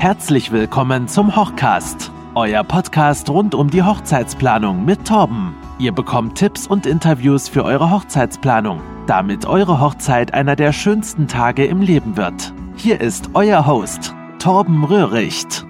Herzlich 0.00 0.50
willkommen 0.50 1.08
zum 1.08 1.36
Hochcast, 1.36 2.10
euer 2.34 2.64
Podcast 2.64 3.28
rund 3.28 3.54
um 3.54 3.68
die 3.68 3.82
Hochzeitsplanung 3.82 4.82
mit 4.86 5.06
Torben. 5.06 5.54
Ihr 5.78 5.92
bekommt 5.92 6.38
Tipps 6.38 6.66
und 6.66 6.86
Interviews 6.86 7.50
für 7.50 7.64
eure 7.66 7.90
Hochzeitsplanung, 7.90 8.80
damit 9.06 9.44
eure 9.44 9.78
Hochzeit 9.78 10.32
einer 10.32 10.56
der 10.56 10.72
schönsten 10.72 11.28
Tage 11.28 11.66
im 11.66 11.82
Leben 11.82 12.16
wird. 12.16 12.54
Hier 12.76 12.98
ist 13.02 13.32
euer 13.34 13.66
Host, 13.66 14.14
Torben 14.38 14.84
Röhricht. 14.84 15.66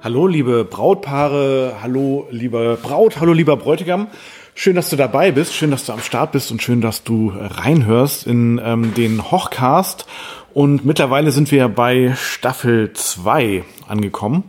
Hallo 0.00 0.28
liebe 0.28 0.64
Brautpaare, 0.64 1.78
hallo 1.82 2.28
liebe 2.30 2.78
Braut, 2.80 3.18
hallo 3.18 3.32
lieber 3.32 3.56
Bräutigam. 3.56 4.06
Schön, 4.58 4.74
dass 4.74 4.88
du 4.88 4.96
dabei 4.96 5.32
bist, 5.32 5.52
schön, 5.52 5.70
dass 5.70 5.84
du 5.84 5.92
am 5.92 6.00
Start 6.00 6.32
bist 6.32 6.50
und 6.50 6.62
schön, 6.62 6.80
dass 6.80 7.04
du 7.04 7.30
reinhörst 7.36 8.26
in 8.26 8.58
ähm, 8.64 8.94
den 8.94 9.30
Hochcast. 9.30 10.06
Und 10.54 10.86
mittlerweile 10.86 11.30
sind 11.30 11.52
wir 11.52 11.68
bei 11.68 12.14
Staffel 12.16 12.90
2 12.94 13.64
angekommen. 13.86 14.44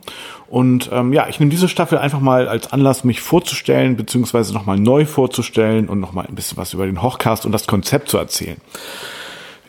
Und 0.47 0.89
ähm, 0.93 1.11
ja, 1.11 1.27
ich 1.27 1.41
nehme 1.41 1.51
diese 1.51 1.67
Staffel 1.67 1.97
einfach 1.97 2.21
mal 2.21 2.47
als 2.47 2.71
Anlass, 2.71 3.03
mich 3.03 3.19
vorzustellen, 3.19 3.97
beziehungsweise 3.97 4.53
nochmal 4.53 4.79
neu 4.79 5.05
vorzustellen 5.05 5.89
und 5.89 5.99
nochmal 5.99 6.25
ein 6.25 6.35
bisschen 6.35 6.55
was 6.55 6.73
über 6.73 6.85
den 6.85 7.01
Hochcast 7.01 7.45
und 7.45 7.51
das 7.51 7.67
Konzept 7.67 8.07
zu 8.07 8.17
erzählen. 8.17 8.61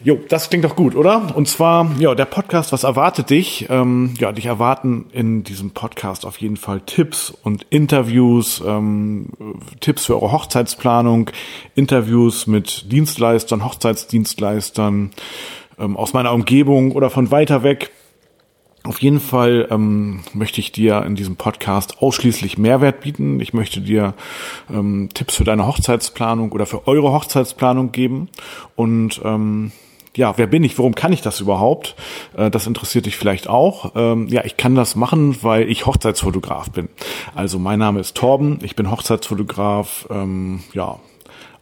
Jo, 0.04 0.20
das 0.28 0.48
klingt 0.48 0.64
doch 0.64 0.76
gut, 0.76 0.94
oder? 0.94 1.34
Und 1.34 1.48
zwar, 1.48 1.90
ja, 1.98 2.14
der 2.14 2.24
Podcast, 2.24 2.72
was 2.72 2.84
erwartet 2.84 3.30
dich? 3.30 3.66
Ähm, 3.68 4.14
ja, 4.18 4.30
dich 4.30 4.46
erwarten 4.46 5.06
in 5.12 5.42
diesem 5.42 5.72
Podcast 5.72 6.24
auf 6.24 6.36
jeden 6.38 6.56
Fall 6.56 6.80
Tipps 6.86 7.30
und 7.42 7.66
Interviews, 7.70 8.62
ähm, 8.64 9.30
Tipps 9.80 10.06
für 10.06 10.14
eure 10.14 10.30
Hochzeitsplanung, 10.30 11.30
Interviews 11.74 12.46
mit 12.46 12.92
Dienstleistern, 12.92 13.64
Hochzeitsdienstleistern 13.64 15.10
ähm, 15.80 15.96
aus 15.96 16.12
meiner 16.12 16.32
Umgebung 16.32 16.92
oder 16.92 17.10
von 17.10 17.32
weiter 17.32 17.64
weg. 17.64 17.90
Auf 18.84 19.02
jeden 19.02 19.20
Fall 19.20 19.66
ähm, 19.70 20.20
möchte 20.32 20.60
ich 20.60 20.70
dir 20.70 21.02
in 21.02 21.16
diesem 21.16 21.34
Podcast 21.34 22.00
ausschließlich 22.00 22.56
Mehrwert 22.56 23.00
bieten. 23.00 23.40
Ich 23.40 23.52
möchte 23.52 23.80
dir 23.80 24.14
ähm, 24.72 25.08
Tipps 25.12 25.34
für 25.34 25.44
deine 25.44 25.66
Hochzeitsplanung 25.66 26.52
oder 26.52 26.66
für 26.66 26.86
eure 26.86 27.12
Hochzeitsplanung 27.12 27.90
geben 27.90 28.28
und 28.76 29.20
ähm, 29.24 29.72
ja, 30.18 30.36
wer 30.36 30.48
bin 30.48 30.64
ich? 30.64 30.76
Warum 30.78 30.96
kann 30.96 31.12
ich 31.12 31.22
das 31.22 31.40
überhaupt? 31.40 31.94
Äh, 32.36 32.50
das 32.50 32.66
interessiert 32.66 33.06
dich 33.06 33.16
vielleicht 33.16 33.48
auch. 33.48 33.92
Ähm, 33.94 34.26
ja, 34.26 34.44
ich 34.44 34.56
kann 34.56 34.74
das 34.74 34.96
machen, 34.96 35.42
weil 35.42 35.70
ich 35.70 35.86
Hochzeitsfotograf 35.86 36.70
bin. 36.72 36.88
Also 37.36 37.60
mein 37.60 37.78
Name 37.78 38.00
ist 38.00 38.16
Torben, 38.16 38.58
ich 38.62 38.74
bin 38.74 38.90
Hochzeitsfotograf, 38.90 40.08
ähm, 40.10 40.64
ja, 40.74 40.98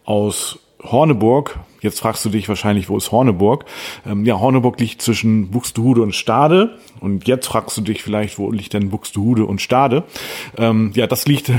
aus 0.05 0.59
Horneburg. 0.83 1.59
Jetzt 1.81 1.99
fragst 1.99 2.25
du 2.25 2.29
dich 2.29 2.49
wahrscheinlich, 2.49 2.89
wo 2.89 2.97
ist 2.97 3.11
Horneburg? 3.11 3.65
Ähm, 4.05 4.25
ja, 4.25 4.39
Horneburg 4.39 4.79
liegt 4.79 5.01
zwischen 5.01 5.51
Buxtehude 5.51 6.01
und 6.01 6.15
Stade. 6.15 6.77
Und 6.99 7.27
jetzt 7.27 7.47
fragst 7.47 7.77
du 7.77 7.81
dich 7.81 8.03
vielleicht, 8.03 8.39
wo 8.39 8.51
liegt 8.51 8.73
denn 8.73 8.89
Buxtehude 8.89 9.45
und 9.45 9.61
Stade? 9.61 10.03
Ähm, 10.57 10.91
ja, 10.95 11.07
das 11.07 11.27
liegt 11.27 11.51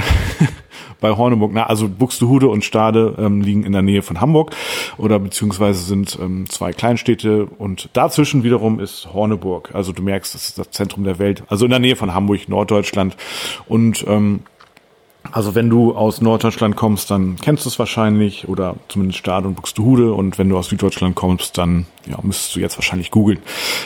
bei 1.00 1.16
Horneburg. 1.16 1.52
Na, 1.54 1.66
also 1.66 1.88
Buxtehude 1.88 2.48
und 2.48 2.64
Stade 2.64 3.14
ähm, 3.18 3.40
liegen 3.40 3.64
in 3.64 3.72
der 3.72 3.82
Nähe 3.82 4.02
von 4.02 4.20
Hamburg 4.20 4.54
oder 4.96 5.18
beziehungsweise 5.18 5.82
sind 5.82 6.18
ähm, 6.20 6.48
zwei 6.48 6.72
Kleinstädte 6.72 7.46
und 7.46 7.90
dazwischen 7.92 8.42
wiederum 8.42 8.80
ist 8.80 9.12
Horneburg. 9.12 9.70
Also 9.74 9.92
du 9.92 10.02
merkst, 10.02 10.34
das 10.34 10.48
ist 10.48 10.58
das 10.58 10.70
Zentrum 10.70 11.04
der 11.04 11.18
Welt. 11.18 11.44
Also 11.48 11.64
in 11.64 11.70
der 11.70 11.80
Nähe 11.80 11.96
von 11.96 12.14
Hamburg, 12.14 12.48
Norddeutschland 12.48 13.16
und 13.68 14.04
ähm, 14.08 14.40
also 15.32 15.54
wenn 15.54 15.68
du 15.68 15.94
aus 15.94 16.20
Norddeutschland 16.20 16.76
kommst, 16.76 17.10
dann 17.10 17.36
kennst 17.36 17.64
du 17.64 17.68
es 17.68 17.78
wahrscheinlich 17.78 18.48
oder 18.48 18.76
zumindest 18.88 19.18
Stade 19.18 19.46
und 19.46 19.54
Buxtehude 19.54 20.12
und 20.12 20.38
wenn 20.38 20.48
du 20.48 20.56
aus 20.56 20.68
Süddeutschland 20.68 21.14
kommst, 21.14 21.58
dann 21.58 21.86
ja, 22.06 22.18
müsstest 22.22 22.56
du 22.56 22.60
jetzt 22.60 22.76
wahrscheinlich 22.78 23.10
googeln. 23.10 23.40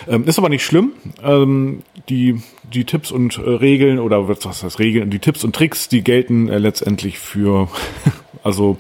Ähm, 0.09 0.25
ist 0.25 0.39
aber 0.39 0.49
nicht 0.49 0.65
schlimm. 0.65 0.93
Ähm, 1.23 1.83
die, 2.09 2.41
die 2.73 2.85
Tipps 2.85 3.11
und 3.11 3.39
äh, 3.39 3.51
Regeln 3.51 3.99
oder 3.99 4.29
was 4.29 4.63
heißt 4.63 4.79
Regeln, 4.79 5.11
die 5.11 5.19
Tipps 5.19 5.45
und 5.45 5.55
Tricks, 5.55 5.89
die 5.89 6.03
gelten 6.03 6.49
äh, 6.49 6.59
letztendlich 6.59 7.19
für, 7.19 7.69
also 8.43 8.79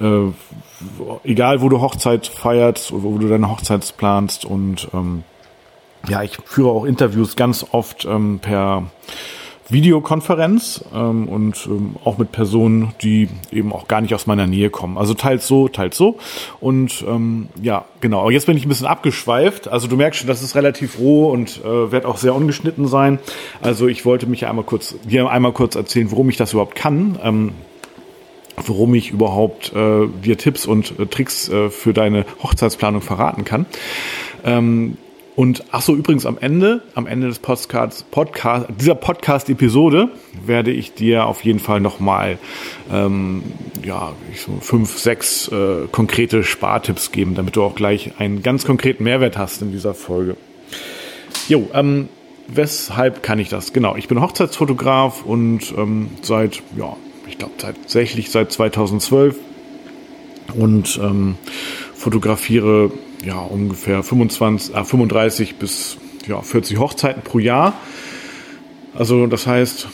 äh, 0.00 0.32
egal 1.24 1.60
wo 1.60 1.68
du 1.68 1.80
Hochzeit 1.80 2.26
feierst 2.26 2.92
oder 2.92 3.02
wo 3.02 3.18
du 3.18 3.28
deine 3.28 3.50
Hochzeit 3.50 3.94
planst 3.96 4.44
und 4.44 4.88
ähm, 4.94 5.24
ja, 6.08 6.22
ich 6.22 6.38
führe 6.44 6.70
auch 6.70 6.84
Interviews 6.84 7.36
ganz 7.36 7.66
oft 7.72 8.04
ähm, 8.04 8.38
per 8.40 8.84
Videokonferenz 9.70 10.84
ähm, 10.94 11.28
und 11.28 11.66
ähm, 11.66 11.96
auch 12.04 12.18
mit 12.18 12.32
Personen, 12.32 12.94
die 13.02 13.28
eben 13.52 13.72
auch 13.72 13.86
gar 13.86 14.00
nicht 14.00 14.14
aus 14.14 14.26
meiner 14.26 14.46
Nähe 14.46 14.70
kommen. 14.70 14.96
Also 14.96 15.14
teils 15.14 15.46
so, 15.46 15.68
teils 15.68 15.96
so. 15.96 16.18
Und 16.60 17.04
ähm, 17.06 17.48
ja, 17.60 17.84
genau. 18.00 18.22
Aber 18.22 18.32
jetzt 18.32 18.46
bin 18.46 18.56
ich 18.56 18.64
ein 18.64 18.68
bisschen 18.68 18.86
abgeschweift. 18.86 19.68
Also 19.68 19.86
du 19.86 19.96
merkst 19.96 20.20
schon, 20.20 20.28
das 20.28 20.42
ist 20.42 20.54
relativ 20.54 20.98
roh 20.98 21.30
und 21.30 21.62
äh, 21.64 21.92
wird 21.92 22.06
auch 22.06 22.16
sehr 22.16 22.34
ungeschnitten 22.34 22.86
sein. 22.88 23.18
Also 23.60 23.88
ich 23.88 24.04
wollte 24.04 24.26
mich 24.26 24.46
einmal 24.46 24.64
kurz, 24.64 24.94
dir 25.04 25.28
einmal 25.28 25.52
kurz 25.52 25.74
erzählen, 25.74 26.10
warum 26.10 26.30
ich 26.30 26.36
das 26.36 26.52
überhaupt 26.52 26.74
kann. 26.74 27.18
Ähm, 27.22 27.52
warum 28.66 28.94
ich 28.94 29.10
überhaupt 29.10 29.72
äh, 29.74 30.08
dir 30.24 30.36
Tipps 30.36 30.66
und 30.66 30.98
äh, 30.98 31.06
Tricks 31.06 31.48
äh, 31.48 31.70
für 31.70 31.92
deine 31.92 32.24
Hochzeitsplanung 32.42 33.02
verraten 33.02 33.44
kann. 33.44 33.66
Ähm, 34.44 34.96
und 35.38 35.62
ach 35.70 35.82
so, 35.82 35.94
übrigens 35.94 36.26
am 36.26 36.36
Ende, 36.40 36.82
am 36.96 37.06
Ende 37.06 37.28
des 37.28 37.38
Podcasts, 37.38 38.02
Podcast, 38.02 38.66
dieser 38.80 38.96
Podcast-Episode 38.96 40.08
werde 40.44 40.72
ich 40.72 40.94
dir 40.94 41.26
auf 41.26 41.44
jeden 41.44 41.60
Fall 41.60 41.78
nochmal 41.78 42.38
ähm, 42.92 43.44
ja, 43.84 44.14
so 44.34 44.58
fünf, 44.60 44.98
sechs 44.98 45.46
äh, 45.46 45.86
konkrete 45.92 46.42
Spartipps 46.42 47.12
geben, 47.12 47.36
damit 47.36 47.54
du 47.54 47.62
auch 47.62 47.76
gleich 47.76 48.18
einen 48.18 48.42
ganz 48.42 48.66
konkreten 48.66 49.04
Mehrwert 49.04 49.38
hast 49.38 49.62
in 49.62 49.70
dieser 49.70 49.94
Folge. 49.94 50.36
Jo, 51.48 51.70
ähm, 51.72 52.08
weshalb 52.48 53.22
kann 53.22 53.38
ich 53.38 53.48
das? 53.48 53.72
Genau, 53.72 53.94
ich 53.94 54.08
bin 54.08 54.20
Hochzeitsfotograf 54.20 55.24
und 55.24 55.72
ähm, 55.78 56.10
seit, 56.20 56.64
ja, 56.76 56.96
ich 57.28 57.38
glaube 57.38 57.54
tatsächlich 57.58 58.32
seit 58.32 58.50
2012 58.50 59.36
und 60.56 60.98
ähm, 61.00 61.36
fotografiere 62.08 62.90
ja, 63.22 63.38
ungefähr 63.38 64.02
25, 64.02 64.74
äh, 64.74 64.82
35 64.82 65.56
bis 65.56 65.98
ja, 66.26 66.40
40 66.40 66.78
Hochzeiten 66.78 67.22
pro 67.22 67.38
Jahr. 67.38 67.74
Also 68.94 69.26
das 69.26 69.46
heißt, 69.46 69.88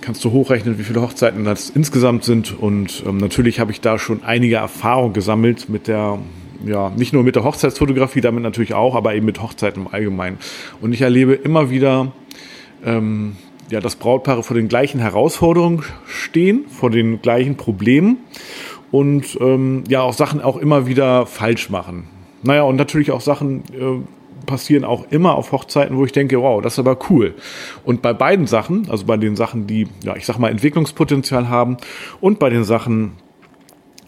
kannst 0.00 0.24
du 0.24 0.30
hochrechnen, 0.30 0.78
wie 0.78 0.84
viele 0.84 1.02
Hochzeiten 1.02 1.44
das 1.44 1.68
insgesamt 1.68 2.22
sind. 2.22 2.56
Und 2.56 3.02
ähm, 3.04 3.16
natürlich 3.16 3.58
habe 3.58 3.72
ich 3.72 3.80
da 3.80 3.98
schon 3.98 4.22
einige 4.22 4.54
Erfahrung 4.54 5.12
gesammelt 5.12 5.68
mit 5.68 5.88
der, 5.88 6.20
ja, 6.64 6.90
nicht 6.90 7.12
nur 7.12 7.24
mit 7.24 7.34
der 7.34 7.42
Hochzeitsfotografie, 7.42 8.20
damit 8.20 8.44
natürlich 8.44 8.74
auch, 8.74 8.94
aber 8.94 9.16
eben 9.16 9.26
mit 9.26 9.42
Hochzeiten 9.42 9.82
im 9.82 9.88
Allgemeinen. 9.88 10.38
Und 10.80 10.92
ich 10.92 11.00
erlebe 11.00 11.34
immer 11.34 11.70
wieder, 11.70 12.12
ähm, 12.84 13.34
ja, 13.68 13.80
dass 13.80 13.96
Brautpaare 13.96 14.44
vor 14.44 14.54
den 14.54 14.68
gleichen 14.68 15.00
Herausforderungen 15.00 15.82
stehen, 16.06 16.66
vor 16.68 16.90
den 16.90 17.20
gleichen 17.20 17.56
Problemen 17.56 18.18
und 18.90 19.38
ähm, 19.40 19.84
ja 19.88 20.02
auch 20.02 20.12
Sachen 20.12 20.40
auch 20.40 20.56
immer 20.56 20.86
wieder 20.86 21.26
falsch 21.26 21.70
machen. 21.70 22.08
Naja, 22.42 22.62
und 22.62 22.76
natürlich 22.76 23.10
auch 23.10 23.20
Sachen 23.20 23.62
äh, 23.72 24.46
passieren 24.46 24.84
auch 24.84 25.06
immer 25.10 25.34
auf 25.34 25.52
Hochzeiten, 25.52 25.96
wo 25.96 26.04
ich 26.04 26.12
denke, 26.12 26.40
wow, 26.40 26.62
das 26.62 26.74
ist 26.74 26.78
aber 26.78 26.98
cool. 27.10 27.34
Und 27.84 28.02
bei 28.02 28.12
beiden 28.12 28.46
Sachen, 28.46 28.88
also 28.90 29.04
bei 29.04 29.16
den 29.16 29.36
Sachen, 29.36 29.66
die, 29.66 29.88
ja, 30.02 30.16
ich 30.16 30.24
sag 30.24 30.38
mal, 30.38 30.50
Entwicklungspotenzial 30.50 31.48
haben 31.48 31.76
und 32.20 32.38
bei 32.38 32.48
den 32.48 32.64
Sachen, 32.64 33.12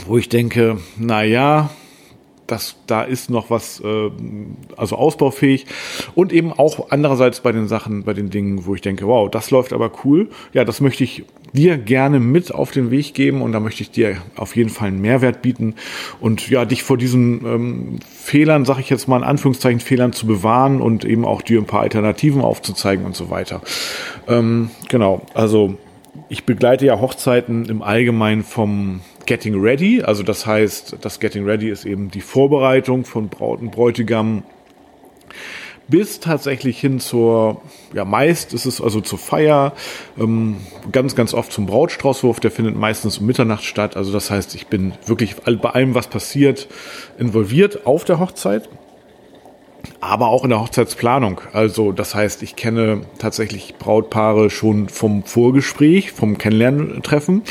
wo 0.07 0.17
ich 0.17 0.29
denke, 0.29 0.79
na 0.97 1.23
ja, 1.23 1.71
das, 2.51 2.77
da 2.87 3.03
ist 3.03 3.31
noch 3.31 3.51
was, 3.51 3.81
äh, 3.81 4.11
also 4.77 4.97
ausbaufähig. 4.97 5.67
Und 6.15 6.33
eben 6.33 6.53
auch 6.53 6.91
andererseits 6.91 7.41
bei 7.41 7.53
den 7.53 7.69
Sachen, 7.69 8.05
bei 8.05 8.13
den 8.13 8.31
Dingen, 8.31 8.67
wo 8.67 8.75
ich 8.75 8.81
denke, 8.81 9.07
wow, 9.07 9.31
das 9.31 9.51
läuft 9.51 9.73
aber 9.73 9.91
cool. 10.05 10.29
Ja, 10.53 10.65
das 10.65 10.81
möchte 10.81 11.05
ich 11.05 11.25
dir 11.53 11.79
gerne 11.79 12.21
mit 12.21 12.55
auf 12.55 12.71
den 12.71 12.91
Weg 12.91 13.15
geben 13.15 13.43
und 13.43 13.53
da 13.53 13.61
möchte 13.61 13.83
ich 13.83 13.91
dir 13.91 14.17
auf 14.37 14.57
jeden 14.57 14.71
Fall 14.71 14.89
einen 14.89 15.01
Mehrwert 15.01 15.43
bieten 15.43 15.75
und 16.21 16.49
ja, 16.49 16.65
dich 16.65 16.83
vor 16.83 16.97
diesen 16.97 17.45
ähm, 17.45 17.99
Fehlern, 18.09 18.65
sag 18.65 18.79
ich 18.79 18.91
jetzt 18.91 19.09
mal 19.09 19.19
in 19.19 19.25
Anführungszeichen, 19.25 19.81
Fehlern 19.81 20.13
zu 20.13 20.27
bewahren 20.27 20.81
und 20.81 21.05
eben 21.05 21.25
auch 21.25 21.43
dir 21.43 21.59
ein 21.59 21.67
paar 21.67 21.81
Alternativen 21.81 22.43
aufzuzeigen 22.43 23.05
und 23.05 23.17
so 23.17 23.31
weiter. 23.31 23.63
Ähm, 24.29 24.71
genau, 24.89 25.23
also 25.35 25.77
ich 26.29 26.45
begleite 26.45 26.87
ja 26.87 27.01
Hochzeiten 27.01 27.67
im 27.67 27.83
Allgemeinen 27.83 28.45
vom 28.45 29.01
Getting 29.31 29.63
Ready. 29.63 30.03
Also 30.03 30.25
das 30.25 30.45
heißt, 30.45 30.97
das 31.03 31.21
Getting 31.21 31.45
Ready 31.45 31.71
ist 31.71 31.85
eben 31.85 32.11
die 32.11 32.21
Vorbereitung 32.21 33.05
von 33.05 33.29
Braut 33.29 33.61
und 33.61 33.71
Bräutigam 33.71 34.43
bis 35.87 36.19
tatsächlich 36.19 36.81
hin 36.81 36.99
zur, 36.99 37.63
ja 37.95 38.05
meist 38.05 38.53
ist 38.55 38.67
es 38.67 38.81
also 38.81 39.01
zur 39.01 39.21
Feier, 39.21 39.73
ähm, 40.19 40.57
ganz, 40.91 41.15
ganz 41.15 41.33
oft 41.33 41.53
zum 41.53 41.67
Brautstraußwurf, 41.67 42.41
der 42.41 42.51
findet 42.51 42.75
meistens 42.75 43.19
um 43.19 43.27
Mitternacht 43.27 43.63
statt. 43.63 43.97
Also 43.97 44.11
das 44.11 44.33
heißt, 44.33 44.57
ich 44.57 44.67
bin 44.67 44.95
wirklich 45.07 45.37
bei 45.37 45.71
allem, 45.71 45.95
was 45.95 46.09
passiert, 46.09 46.67
involviert 47.17 47.87
auf 47.87 48.05
der 48.05 48.19
Hochzeit 48.19 48.69
aber 50.03 50.29
auch 50.29 50.45
in 50.45 50.51
der 50.51 50.61
Hochzeitsplanung. 50.61 51.41
Also 51.53 51.93
das 51.93 52.15
heißt, 52.15 52.43
ich 52.43 52.57
kenne 52.57 53.03
tatsächlich 53.19 53.77
Brautpaare 53.79 54.51
schon 54.51 54.89
vom 54.89 55.25
Vorgespräch, 55.25 56.13
vom 56.13 56.39
Kennenlerntreffen. 56.39 57.43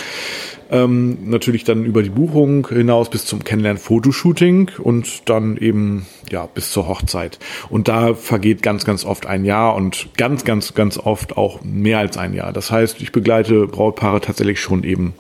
Ähm, 0.72 1.30
natürlich 1.30 1.64
dann 1.64 1.84
über 1.84 2.04
die 2.04 2.10
Buchung 2.10 2.68
hinaus 2.68 3.10
bis 3.10 3.26
zum 3.26 3.44
Kennenlernen-Fotoshooting 3.44 4.72
und 4.78 5.28
dann 5.28 5.58
eben 5.58 6.06
ja 6.32 6.46
bis 6.46 6.72
zur 6.72 6.88
Hochzeit. 6.88 7.40
Und 7.70 7.88
da 7.88 8.14
vergeht 8.14 8.62
ganz, 8.62 8.86
ganz 8.86 9.04
oft 9.04 9.26
ein 9.26 9.46
Jahr 9.46 9.76
und 9.76 10.10
ganz, 10.18 10.46
ganz, 10.46 10.76
ganz 10.76 10.98
oft 10.98 11.38
auch 11.38 11.64
mehr 11.64 12.00
als 12.00 12.18
ein 12.18 12.34
Jahr. 12.34 12.54
Das 12.54 12.72
heißt, 12.72 13.02
ich 13.02 13.12
begleite 13.12 13.68
Brautpaare 13.68 14.22
tatsächlich 14.22 14.60
schon 14.60 14.84
eben 14.84 15.14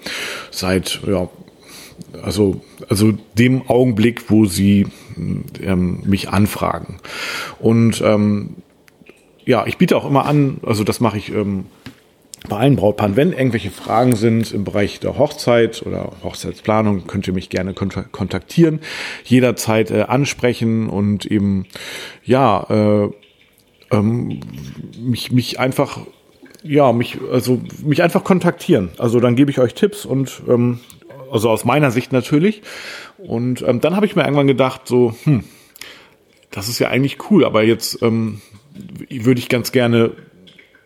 seit 0.51 1.01
ja, 1.07 1.29
also, 2.23 2.61
also 2.87 3.13
dem 3.37 3.67
Augenblick, 3.69 4.29
wo 4.29 4.45
sie 4.45 4.87
ähm, 5.17 6.03
mich 6.05 6.29
anfragen. 6.29 6.99
Und 7.59 8.01
ähm, 8.01 8.55
ja, 9.45 9.65
ich 9.65 9.77
biete 9.77 9.97
auch 9.97 10.05
immer 10.05 10.25
an, 10.25 10.59
also 10.63 10.83
das 10.83 10.99
mache 10.99 11.17
ich 11.17 11.33
ähm, 11.33 11.65
bei 12.47 12.57
allen 12.57 12.75
Brautpaaren, 12.75 13.15
wenn 13.15 13.33
irgendwelche 13.33 13.69
Fragen 13.69 14.15
sind 14.15 14.53
im 14.53 14.63
Bereich 14.63 14.99
der 14.99 15.17
Hochzeit 15.17 15.83
oder 15.85 16.13
Hochzeitsplanung, 16.23 17.05
könnt 17.05 17.27
ihr 17.27 17.33
mich 17.33 17.49
gerne 17.49 17.73
kontaktieren, 17.73 18.79
jederzeit 19.25 19.91
äh, 19.91 20.03
ansprechen 20.03 20.89
und 20.89 21.25
eben 21.25 21.65
ja 22.23 22.65
äh, 22.69 23.09
ähm, 23.91 24.39
mich 24.97 25.31
mich 25.31 25.59
einfach 25.59 25.99
ja 26.63 26.93
mich 26.93 27.17
also 27.31 27.61
mich 27.83 28.01
einfach 28.01 28.23
kontaktieren. 28.23 28.89
Also 28.97 29.19
dann 29.19 29.35
gebe 29.35 29.51
ich 29.51 29.59
euch 29.59 29.73
Tipps 29.73 30.05
und 30.05 30.41
ähm, 30.47 30.79
also 31.31 31.49
aus 31.49 31.65
meiner 31.65 31.91
Sicht 31.91 32.11
natürlich. 32.11 32.61
Und 33.17 33.61
ähm, 33.61 33.81
dann 33.81 33.95
habe 33.95 34.05
ich 34.05 34.15
mir 34.15 34.23
irgendwann 34.23 34.47
gedacht, 34.47 34.81
so, 34.85 35.13
hm, 35.23 35.43
das 36.51 36.69
ist 36.69 36.79
ja 36.79 36.87
eigentlich 36.89 37.29
cool, 37.29 37.45
aber 37.45 37.63
jetzt 37.63 38.01
ähm, 38.01 38.41
würde 39.09 39.39
ich 39.39 39.49
ganz 39.49 39.71
gerne 39.71 40.11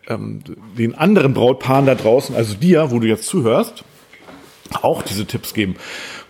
ähm, 0.08 0.40
den 0.78 0.94
anderen 0.94 1.34
Brautpaaren 1.34 1.86
da 1.86 1.94
draußen, 1.94 2.34
also 2.34 2.54
dir, 2.54 2.90
wo 2.90 2.98
du 2.98 3.06
jetzt 3.06 3.26
zuhörst, 3.26 3.84
auch 4.82 5.02
diese 5.02 5.26
Tipps 5.26 5.54
geben. 5.54 5.76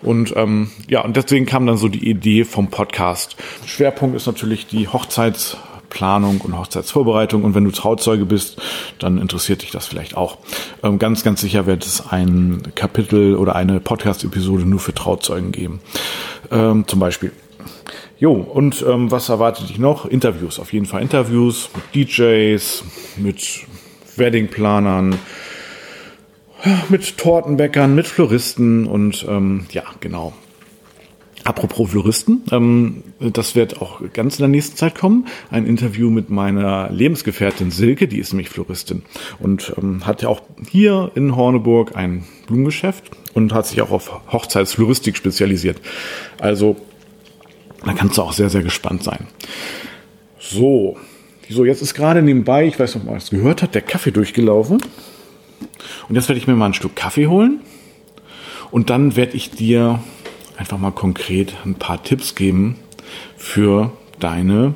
Und 0.02 0.34
ähm, 0.36 0.70
ja, 0.88 1.02
und 1.02 1.16
deswegen 1.16 1.46
kam 1.46 1.66
dann 1.66 1.76
so 1.76 1.88
die 1.88 2.08
Idee 2.08 2.44
vom 2.44 2.68
Podcast. 2.68 3.36
Schwerpunkt 3.64 4.16
ist 4.16 4.26
natürlich 4.26 4.66
die 4.66 4.88
Hochzeits 4.88 5.56
Planung 5.94 6.40
und 6.40 6.58
Hochzeitsvorbereitung. 6.58 7.44
Und 7.44 7.54
wenn 7.54 7.64
du 7.64 7.70
Trauzeuge 7.70 8.26
bist, 8.26 8.60
dann 8.98 9.16
interessiert 9.16 9.62
dich 9.62 9.70
das 9.70 9.86
vielleicht 9.86 10.16
auch. 10.16 10.38
Ähm, 10.82 10.98
ganz, 10.98 11.22
ganz 11.22 11.40
sicher 11.40 11.66
wird 11.66 11.86
es 11.86 12.06
ein 12.10 12.62
Kapitel 12.74 13.36
oder 13.36 13.54
eine 13.54 13.80
Podcast-Episode 13.80 14.64
nur 14.66 14.80
für 14.80 14.92
Trauzeugen 14.92 15.52
geben. 15.52 15.80
Ähm, 16.50 16.86
zum 16.86 16.98
Beispiel. 16.98 17.32
Jo, 18.24 18.32
und 18.32 18.82
ähm, 18.88 19.10
was 19.10 19.28
erwartet 19.28 19.68
dich 19.68 19.78
noch? 19.78 20.06
Interviews, 20.06 20.58
auf 20.58 20.72
jeden 20.72 20.86
Fall 20.86 21.02
Interviews 21.02 21.68
mit 21.92 22.08
DJs, 22.08 22.82
mit 23.18 23.66
Weddingplanern, 24.16 25.18
mit 26.88 27.18
Tortenbäckern, 27.18 27.94
mit 27.94 28.06
Floristen 28.06 28.86
und 28.86 29.26
ähm, 29.28 29.66
ja, 29.72 29.82
genau. 30.00 30.32
Apropos 31.44 31.90
Floristen, 31.90 32.44
ähm, 32.50 33.04
das 33.20 33.54
wird 33.56 33.82
auch 33.82 34.00
ganz 34.14 34.38
in 34.38 34.44
der 34.44 34.48
nächsten 34.48 34.78
Zeit 34.78 34.94
kommen. 34.94 35.26
Ein 35.50 35.66
Interview 35.66 36.08
mit 36.08 36.30
meiner 36.30 36.90
Lebensgefährtin 36.90 37.70
Silke, 37.70 38.08
die 38.08 38.20
ist 38.20 38.32
nämlich 38.32 38.48
Floristin 38.48 39.02
und 39.38 39.74
ähm, 39.76 40.06
hat 40.06 40.22
ja 40.22 40.30
auch 40.30 40.40
hier 40.70 41.10
in 41.14 41.36
Horneburg 41.36 41.94
ein 41.94 42.24
Blumengeschäft 42.46 43.10
und 43.34 43.52
hat 43.52 43.66
sich 43.66 43.82
auch 43.82 43.90
auf 43.90 44.32
Hochzeitsfloristik 44.32 45.14
spezialisiert. 45.18 45.78
Also 46.40 46.76
da 47.86 47.92
kannst 47.94 48.18
du 48.18 48.22
auch 48.22 48.32
sehr, 48.32 48.50
sehr 48.50 48.62
gespannt 48.62 49.02
sein. 49.02 49.26
So, 50.38 50.96
so 51.48 51.64
jetzt 51.64 51.82
ist 51.82 51.94
gerade 51.94 52.22
nebenbei, 52.22 52.66
ich 52.66 52.78
weiß 52.78 52.94
nicht, 52.94 53.04
ob 53.04 53.10
man 53.10 53.18
es 53.18 53.30
gehört 53.30 53.62
hat, 53.62 53.74
der 53.74 53.82
Kaffee 53.82 54.10
durchgelaufen. 54.10 54.78
Und 56.08 56.14
jetzt 56.14 56.28
werde 56.28 56.38
ich 56.38 56.46
mir 56.46 56.54
mal 56.54 56.66
ein 56.66 56.74
Stück 56.74 56.96
Kaffee 56.96 57.26
holen 57.26 57.60
und 58.70 58.90
dann 58.90 59.16
werde 59.16 59.36
ich 59.36 59.50
dir 59.50 60.00
einfach 60.56 60.78
mal 60.78 60.92
konkret 60.92 61.54
ein 61.64 61.74
paar 61.76 62.02
Tipps 62.02 62.34
geben 62.34 62.78
für 63.36 63.92
deine 64.18 64.74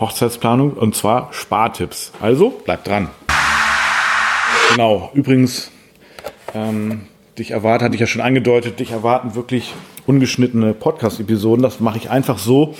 Hochzeitsplanung 0.00 0.72
und 0.72 0.94
zwar 0.94 1.32
Spartipps. 1.32 2.12
Also 2.20 2.50
bleib 2.64 2.84
dran. 2.84 3.10
Genau, 4.70 5.10
übrigens, 5.14 5.70
ähm, 6.54 7.02
dich 7.38 7.52
erwartet, 7.52 7.86
hatte 7.86 7.94
ich 7.94 8.00
ja 8.00 8.06
schon 8.06 8.22
angedeutet, 8.22 8.80
dich 8.80 8.90
erwarten 8.90 9.34
wirklich 9.34 9.74
ungeschnittene 10.06 10.74
Podcast-Episoden. 10.74 11.62
Das 11.62 11.80
mache 11.80 11.98
ich 11.98 12.10
einfach 12.10 12.38
so 12.38 12.74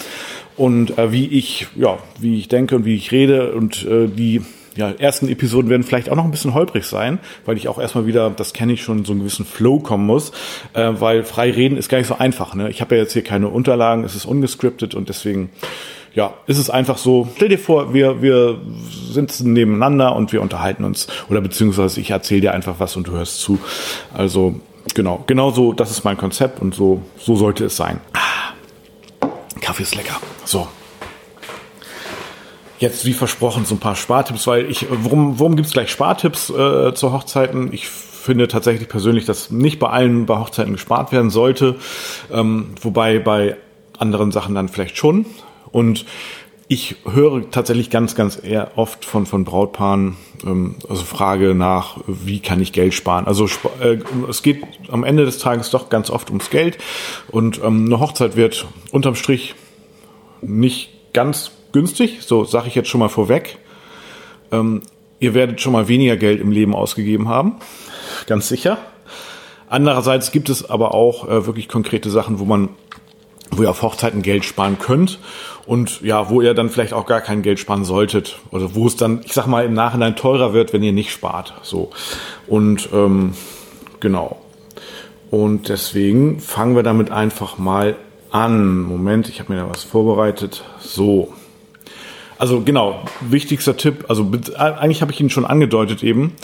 und 0.57 0.99
äh, 0.99 1.13
wie 1.13 1.27
ich, 1.27 1.67
ja, 1.77 1.99
wie 2.19 2.39
ich 2.39 2.49
denke 2.49 2.77
und 2.77 2.85
wie 2.85 2.95
ich 2.95 3.13
rede 3.13 3.53
und 3.53 3.85
äh, 3.87 4.07
die 4.09 4.43
ja, 4.77 4.91
ersten 4.91 5.29
Episoden 5.29 5.71
werden 5.71 5.85
vielleicht 5.85 6.11
auch 6.11 6.17
noch 6.17 6.25
ein 6.25 6.31
bisschen 6.31 6.55
holprig 6.55 6.85
sein, 6.85 7.19
weil 7.45 7.57
ich 7.57 7.69
auch 7.69 7.79
erstmal 7.79 8.07
wieder, 8.07 8.31
das 8.31 8.53
kenne 8.53 8.73
ich 8.73 8.83
schon, 8.83 9.05
so 9.05 9.13
einen 9.13 9.21
gewissen 9.21 9.45
Flow 9.45 9.79
kommen 9.79 10.07
muss, 10.07 10.33
äh, 10.73 10.91
weil 10.99 11.25
frei 11.25 11.51
reden 11.51 11.77
ist 11.77 11.89
gar 11.89 11.99
nicht 11.99 12.09
so 12.09 12.19
einfach. 12.19 12.55
Ne? 12.55 12.71
Ich 12.71 12.81
habe 12.81 12.97
ja 12.97 13.03
jetzt 13.03 13.13
hier 13.13 13.23
keine 13.23 13.49
Unterlagen, 13.49 14.05
es 14.05 14.15
ist 14.17 14.25
ungescriptet 14.25 14.95
und 14.95 15.09
deswegen 15.09 15.51
ja, 16.15 16.35
ist 16.47 16.59
es 16.59 16.71
einfach 16.71 16.99
so, 16.99 17.29
stell 17.35 17.49
dir 17.49 17.59
vor, 17.59 17.93
wir, 17.93 18.23
wir 18.23 18.59
sitzen 19.11 19.53
nebeneinander 19.53 20.15
und 20.15 20.33
wir 20.33 20.43
unterhalten 20.43 20.85
uns 20.85 21.09
oder 21.29 21.41
beziehungsweise 21.41 22.01
ich 22.01 22.11
erzähle 22.11 22.41
dir 22.41 22.55
einfach 22.55 22.77
was 22.79 22.97
und 22.97 23.09
du 23.09 23.13
hörst 23.13 23.41
zu. 23.41 23.59
Also 24.13 24.61
genau, 24.93 25.25
genau 25.27 25.51
so, 25.51 25.73
das 25.73 25.91
ist 25.91 26.05
mein 26.05 26.17
Konzept 26.17 26.61
und 26.61 26.75
so, 26.75 27.03
so 27.19 27.37
sollte 27.37 27.65
es 27.65 27.77
sein. 27.77 28.01
Ah, 28.13 28.53
Kaffee 29.61 29.85
ist 29.85 29.95
lecker. 29.95 30.17
So, 30.45 30.69
Jetzt, 32.85 33.07
wie 33.07 33.13
versprochen, 33.13 33.65
so 33.65 33.77
ein 33.77 33.79
paar 33.79 33.95
Spartipps, 33.95 34.47
weil 34.47 34.69
ich, 34.71 34.87
warum, 34.91 35.39
warum 35.39 35.57
gibt 35.57 35.69
es 35.69 35.73
gleich 35.73 35.91
Spartipps 35.91 36.51
äh, 36.51 36.93
zu 36.93 37.13
Hochzeiten? 37.13 37.73
Ich 37.73 37.89
finde 37.89 38.49
tatsächlich 38.49 38.89
persönlich, 38.89 39.25
dass 39.25 39.51
nicht 39.51 39.79
bei 39.79 39.89
allen 39.89 40.27
bei 40.27 40.39
Hochzeiten 40.39 40.73
gespart 40.73 41.13
werden 41.13 41.31
sollte, 41.31 41.77
ähm, 42.33 42.75
wobei 42.83 43.21
bei 43.21 43.57
anderen 43.99 44.33
Sachen 44.33 44.55
dann 44.55 44.69
vielleicht 44.69 44.97
schon. 44.99 45.25
Und 45.71 46.05
ich 46.67 46.97
höre 47.11 47.51
tatsächlich 47.51 47.91
ganz, 47.91 48.15
ganz 48.15 48.41
eher 48.43 48.73
oft 48.77 49.05
von, 49.05 49.27
von 49.27 49.45
Brautpaaren, 49.45 50.17
ähm, 50.45 50.77
also 50.89 51.05
Frage 51.05 51.55
nach, 51.55 51.99
wie 52.07 52.41
kann 52.41 52.61
ich 52.61 52.73
Geld 52.73 52.95
sparen? 52.95 53.27
Also 53.27 53.47
äh, 53.81 53.99
es 54.29 54.43
geht 54.43 54.63
am 54.91 55.05
Ende 55.05 55.25
des 55.25 55.39
Tages 55.39 55.71
doch 55.71 55.91
ganz 55.91 56.11
oft 56.11 56.31
ums 56.31 56.51
Geld 56.51 56.79
und 57.29 57.63
ähm, 57.63 57.87
eine 57.87 58.01
Hochzeit 58.01 58.37
wird 58.37 58.67
unterm 58.93 59.15
Strich 59.15 59.55
nicht 60.41 61.13
ganz 61.13 61.53
günstig, 61.73 62.19
so 62.23 62.45
sage 62.45 62.69
ich 62.69 62.75
jetzt 62.75 62.89
schon 62.89 63.01
mal 63.01 63.09
vorweg. 63.09 63.59
Ähm, 64.51 64.83
ihr 65.21 65.35
werdet 65.35 65.61
schon 65.61 65.73
mal 65.73 65.89
weniger 65.89 66.17
Geld 66.17 66.41
im 66.41 66.51
Leben 66.51 66.75
ausgegeben 66.75 67.29
haben, 67.29 67.57
ganz 68.27 68.49
sicher. 68.49 68.79
Andererseits 69.69 70.31
gibt 70.31 70.51
es 70.51 70.69
aber 70.69 70.95
auch 70.95 71.29
äh, 71.29 71.47
wirklich 71.47 71.69
konkrete 71.69 72.11
Sachen, 72.11 72.39
wo 72.39 72.45
man, 72.45 72.69
wo 73.59 73.63
ihr 73.63 73.71
auf 73.71 73.83
Hochzeiten 73.83 74.23
Geld 74.23 74.45
sparen 74.45 74.79
könnt 74.79 75.19
und 75.67 76.01
ja, 76.03 76.29
wo 76.31 76.41
ihr 76.41 76.55
dann 76.55 76.71
vielleicht 76.71 76.93
auch 76.93 77.07
gar 77.07 77.21
kein 77.21 77.43
Geld 77.43 77.59
sparen 77.59 77.85
solltet 77.85 78.39
oder 78.51 78.75
wo 78.75 78.87
es 78.87 78.97
dann, 78.97 79.21
ich 79.25 79.33
sag 79.33 79.47
mal, 79.47 79.65
im 79.65 79.75
Nachhinein 79.75 80.17
teurer 80.17 80.53
wird, 80.53 80.73
wenn 80.73 80.83
ihr 80.83 80.93
nicht 80.93 81.11
spart. 81.11 81.55
So 81.63 81.91
und 82.47 82.89
ähm, 82.93 83.35
genau. 84.01 84.41
Und 85.31 85.69
deswegen 85.69 86.39
fangen 86.41 86.77
wir 86.77 86.83
damit 86.83 87.11
einfach 87.11 87.59
mal 87.59 87.97
an. 88.31 88.83
Moment, 88.83 89.29
ich 89.29 89.41
habe 89.41 89.53
mir 89.53 89.61
da 89.61 89.69
was 89.69 89.83
vorbereitet. 89.83 90.65
So. 90.81 91.33
Also 92.39 92.61
genau, 92.61 93.01
wichtigster 93.21 93.77
Tipp, 93.77 94.05
also 94.09 94.31
eigentlich 94.59 95.03
habe 95.03 95.13
ich 95.13 95.21
ihn 95.21 95.31
schon 95.31 95.45
angedeutet 95.45 96.03
eben. 96.03 96.35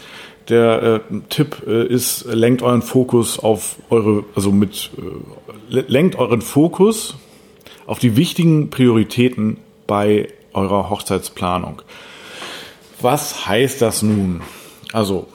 Der 0.50 0.83
äh, 0.83 1.21
Tipp 1.28 1.62
äh, 1.66 1.87
ist, 1.87 2.25
lenkt 2.25 2.62
euren 2.62 2.83
Fokus 2.83 3.38
auf 3.38 3.76
eure, 3.88 4.25
also 4.35 4.50
mit, 4.50 4.90
äh, 4.99 5.80
lenkt 5.87 6.16
euren 6.16 6.42
Fokus 6.42 7.16
auf 7.87 8.00
die 8.00 8.16
wichtigen 8.16 8.69
Prioritäten 8.69 9.59
bei 9.87 10.28
eurer 10.52 10.90
Hochzeitsplanung. 10.90 11.83
Was 13.00 13.47
heißt 13.47 13.80
das 13.80 14.02
nun? 14.02 14.42
Also, 14.92 15.28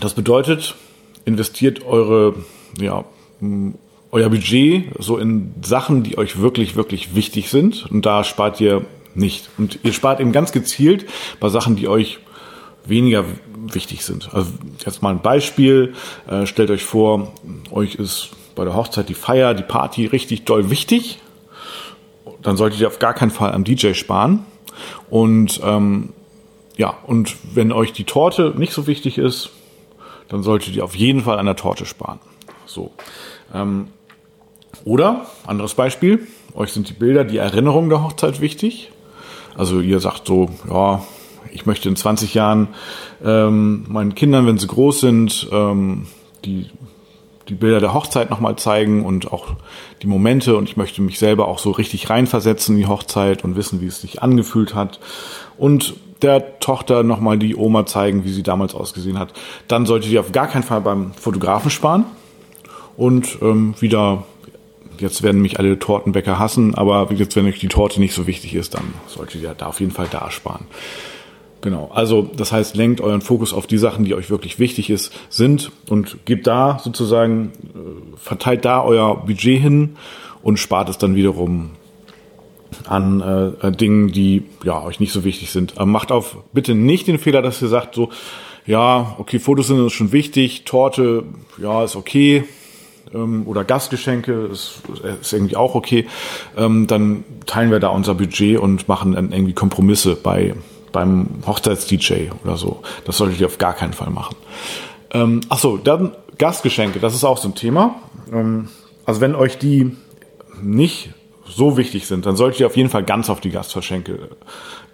das 0.00 0.14
bedeutet, 0.14 0.76
investiert 1.24 1.84
eure, 1.84 2.36
ja, 2.80 3.04
euer 4.12 4.30
Budget 4.30 4.90
so 4.98 5.18
in 5.18 5.54
Sachen, 5.62 6.04
die 6.04 6.16
euch 6.18 6.40
wirklich, 6.40 6.76
wirklich 6.76 7.16
wichtig 7.16 7.50
sind. 7.50 7.90
Und 7.90 8.06
da 8.06 8.22
spart 8.22 8.60
ihr 8.60 8.84
nicht. 9.14 9.50
Und 9.58 9.80
ihr 9.82 9.92
spart 9.92 10.20
eben 10.20 10.32
ganz 10.32 10.52
gezielt 10.52 11.06
bei 11.40 11.48
Sachen, 11.48 11.74
die 11.76 11.88
euch 11.88 12.20
weniger 12.86 13.24
wichtig 13.56 14.04
sind. 14.04 14.32
Also 14.34 14.50
jetzt 14.84 15.02
mal 15.02 15.10
ein 15.10 15.22
Beispiel. 15.22 15.94
Äh, 16.28 16.46
stellt 16.46 16.70
euch 16.70 16.84
vor, 16.84 17.32
euch 17.70 17.94
ist 17.96 18.30
bei 18.54 18.64
der 18.64 18.74
Hochzeit 18.74 19.08
die 19.08 19.14
Feier, 19.14 19.54
die 19.54 19.62
Party 19.62 20.06
richtig 20.06 20.44
doll 20.44 20.70
wichtig. 20.70 21.20
Dann 22.42 22.56
solltet 22.56 22.80
ihr 22.80 22.88
auf 22.88 22.98
gar 22.98 23.14
keinen 23.14 23.30
Fall 23.30 23.52
am 23.52 23.64
DJ 23.64 23.94
sparen. 23.94 24.44
Und 25.08 25.60
ähm, 25.64 26.10
ja, 26.76 26.94
und 27.06 27.36
wenn 27.54 27.72
euch 27.72 27.92
die 27.92 28.04
Torte 28.04 28.54
nicht 28.56 28.72
so 28.72 28.86
wichtig 28.86 29.18
ist, 29.18 29.50
dann 30.28 30.42
solltet 30.42 30.74
ihr 30.76 30.84
auf 30.84 30.96
jeden 30.96 31.22
Fall 31.22 31.38
an 31.38 31.46
der 31.46 31.56
Torte 31.56 31.86
sparen. 31.86 32.18
So. 32.66 32.92
Ähm, 33.52 33.88
oder, 34.84 35.26
anderes 35.46 35.74
Beispiel, 35.74 36.26
euch 36.54 36.72
sind 36.72 36.88
die 36.88 36.94
Bilder, 36.94 37.24
die 37.24 37.38
Erinnerung 37.38 37.88
der 37.88 38.02
Hochzeit 38.02 38.40
wichtig. 38.40 38.90
Also 39.56 39.80
ihr 39.80 40.00
sagt 40.00 40.26
so, 40.26 40.50
ja, 40.68 41.04
ich 41.52 41.66
möchte 41.66 41.88
in 41.88 41.96
20 41.96 42.34
Jahren 42.34 42.68
ähm, 43.24 43.86
meinen 43.88 44.14
Kindern, 44.14 44.46
wenn 44.46 44.58
sie 44.58 44.66
groß 44.66 45.00
sind, 45.00 45.48
ähm, 45.52 46.06
die 46.44 46.66
die 47.48 47.54
Bilder 47.54 47.80
der 47.80 47.94
Hochzeit 47.94 48.30
nochmal 48.30 48.56
zeigen 48.56 49.04
und 49.04 49.32
auch 49.32 49.48
die 50.02 50.06
Momente 50.06 50.56
und 50.56 50.68
ich 50.68 50.76
möchte 50.76 51.02
mich 51.02 51.18
selber 51.18 51.48
auch 51.48 51.58
so 51.58 51.70
richtig 51.70 52.08
reinversetzen 52.10 52.74
in 52.74 52.82
die 52.82 52.86
Hochzeit 52.86 53.44
und 53.44 53.56
wissen, 53.56 53.80
wie 53.80 53.86
es 53.86 54.00
sich 54.00 54.22
angefühlt 54.22 54.74
hat 54.74 55.00
und 55.58 55.94
der 56.22 56.58
Tochter 56.58 57.02
nochmal 57.02 57.38
die 57.38 57.54
Oma 57.54 57.84
zeigen, 57.84 58.24
wie 58.24 58.32
sie 58.32 58.42
damals 58.42 58.74
ausgesehen 58.74 59.18
hat. 59.18 59.34
Dann 59.68 59.84
solltet 59.84 60.10
ihr 60.10 60.20
auf 60.20 60.32
gar 60.32 60.46
keinen 60.46 60.62
Fall 60.62 60.80
beim 60.80 61.12
Fotografen 61.12 61.70
sparen 61.70 62.06
und 62.96 63.38
ähm, 63.42 63.74
wieder 63.80 64.24
jetzt 64.98 65.22
werden 65.22 65.42
mich 65.42 65.58
alle 65.58 65.78
Tortenbäcker 65.78 66.38
hassen, 66.38 66.74
aber 66.74 67.12
jetzt, 67.12 67.34
wenn 67.36 67.46
euch 67.46 67.58
die 67.58 67.68
Torte 67.68 68.00
nicht 68.00 68.14
so 68.14 68.26
wichtig 68.28 68.54
ist, 68.54 68.74
dann 68.74 68.94
solltet 69.08 69.42
ihr 69.42 69.54
da 69.54 69.66
auf 69.66 69.80
jeden 69.80 69.92
Fall 69.92 70.06
da 70.10 70.30
sparen. 70.30 70.66
Genau. 71.64 71.90
Also, 71.94 72.28
das 72.36 72.52
heißt, 72.52 72.76
lenkt 72.76 73.00
euren 73.00 73.22
Fokus 73.22 73.54
auf 73.54 73.66
die 73.66 73.78
Sachen, 73.78 74.04
die 74.04 74.12
euch 74.12 74.28
wirklich 74.28 74.58
wichtig 74.58 74.90
ist, 74.90 75.14
sind 75.30 75.72
und 75.88 76.26
gebt 76.26 76.46
da 76.46 76.78
sozusagen, 76.78 77.52
äh, 77.74 78.18
verteilt 78.18 78.66
da 78.66 78.82
euer 78.82 79.24
Budget 79.24 79.62
hin 79.62 79.96
und 80.42 80.58
spart 80.58 80.90
es 80.90 80.98
dann 80.98 81.16
wiederum 81.16 81.70
an 82.86 83.56
äh, 83.62 83.72
Dingen, 83.72 84.12
die 84.12 84.42
ja 84.62 84.84
euch 84.84 85.00
nicht 85.00 85.14
so 85.14 85.24
wichtig 85.24 85.52
sind. 85.52 85.78
Aber 85.78 85.86
macht 85.86 86.12
auf 86.12 86.36
bitte 86.52 86.74
nicht 86.74 87.06
den 87.06 87.18
Fehler, 87.18 87.40
dass 87.40 87.62
ihr 87.62 87.68
sagt 87.68 87.94
so, 87.94 88.10
ja, 88.66 89.14
okay, 89.16 89.38
Fotos 89.38 89.68
sind 89.68 89.80
uns 89.80 89.94
schon 89.94 90.12
wichtig, 90.12 90.64
Torte, 90.66 91.24
ja, 91.56 91.82
ist 91.82 91.96
okay, 91.96 92.44
ähm, 93.14 93.44
oder 93.46 93.64
Gastgeschenke 93.64 94.50
ist, 94.52 94.82
ist 95.18 95.32
irgendwie 95.32 95.56
auch 95.56 95.74
okay. 95.74 96.04
Ähm, 96.58 96.86
dann 96.88 97.24
teilen 97.46 97.70
wir 97.70 97.80
da 97.80 97.88
unser 97.88 98.14
Budget 98.14 98.58
und 98.58 98.86
machen 98.86 99.14
dann 99.14 99.32
irgendwie 99.32 99.54
Kompromisse 99.54 100.14
bei 100.14 100.54
beim 100.94 101.26
Hochzeits-DJ 101.46 102.30
oder 102.44 102.56
so. 102.56 102.80
Das 103.04 103.18
solltet 103.18 103.40
ihr 103.40 103.46
auf 103.46 103.58
gar 103.58 103.74
keinen 103.74 103.92
Fall 103.92 104.10
machen. 104.10 104.36
Ähm, 105.12 105.40
ach 105.50 105.58
so, 105.58 105.76
dann 105.76 106.12
Gastgeschenke, 106.38 107.00
das 107.00 107.14
ist 107.14 107.24
auch 107.24 107.36
so 107.36 107.48
ein 107.48 107.54
Thema. 107.54 107.96
Ähm, 108.32 108.68
also 109.04 109.20
wenn 109.20 109.34
euch 109.34 109.58
die 109.58 109.96
nicht 110.62 111.10
so 111.46 111.76
wichtig 111.76 112.06
sind, 112.06 112.26
dann 112.26 112.36
solltet 112.36 112.60
ihr 112.60 112.66
auf 112.66 112.76
jeden 112.76 112.88
Fall 112.88 113.02
ganz 113.02 113.28
auf 113.28 113.40
die 113.40 113.50
Gastgeschenke 113.50 114.30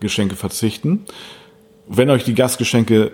Geschenke 0.00 0.36
verzichten. 0.36 1.04
Wenn 1.86 2.08
euch 2.08 2.24
die 2.24 2.34
Gastgeschenke 2.34 3.12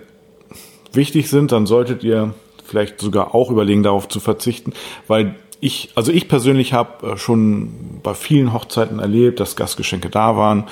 wichtig 0.93 1.29
sind, 1.29 1.51
dann 1.51 1.67
solltet 1.67 2.03
ihr 2.03 2.33
vielleicht 2.65 3.01
sogar 3.01 3.35
auch 3.35 3.51
überlegen, 3.51 3.83
darauf 3.83 4.07
zu 4.07 4.21
verzichten, 4.21 4.73
weil 5.07 5.35
ich, 5.59 5.89
also 5.95 6.11
ich 6.11 6.29
persönlich 6.29 6.71
habe 6.73 7.13
äh, 7.13 7.17
schon 7.17 7.99
bei 8.01 8.13
vielen 8.13 8.53
Hochzeiten 8.53 8.99
erlebt, 8.99 9.39
dass 9.39 9.55
Gastgeschenke 9.55 10.09
da 10.09 10.37
waren, 10.37 10.65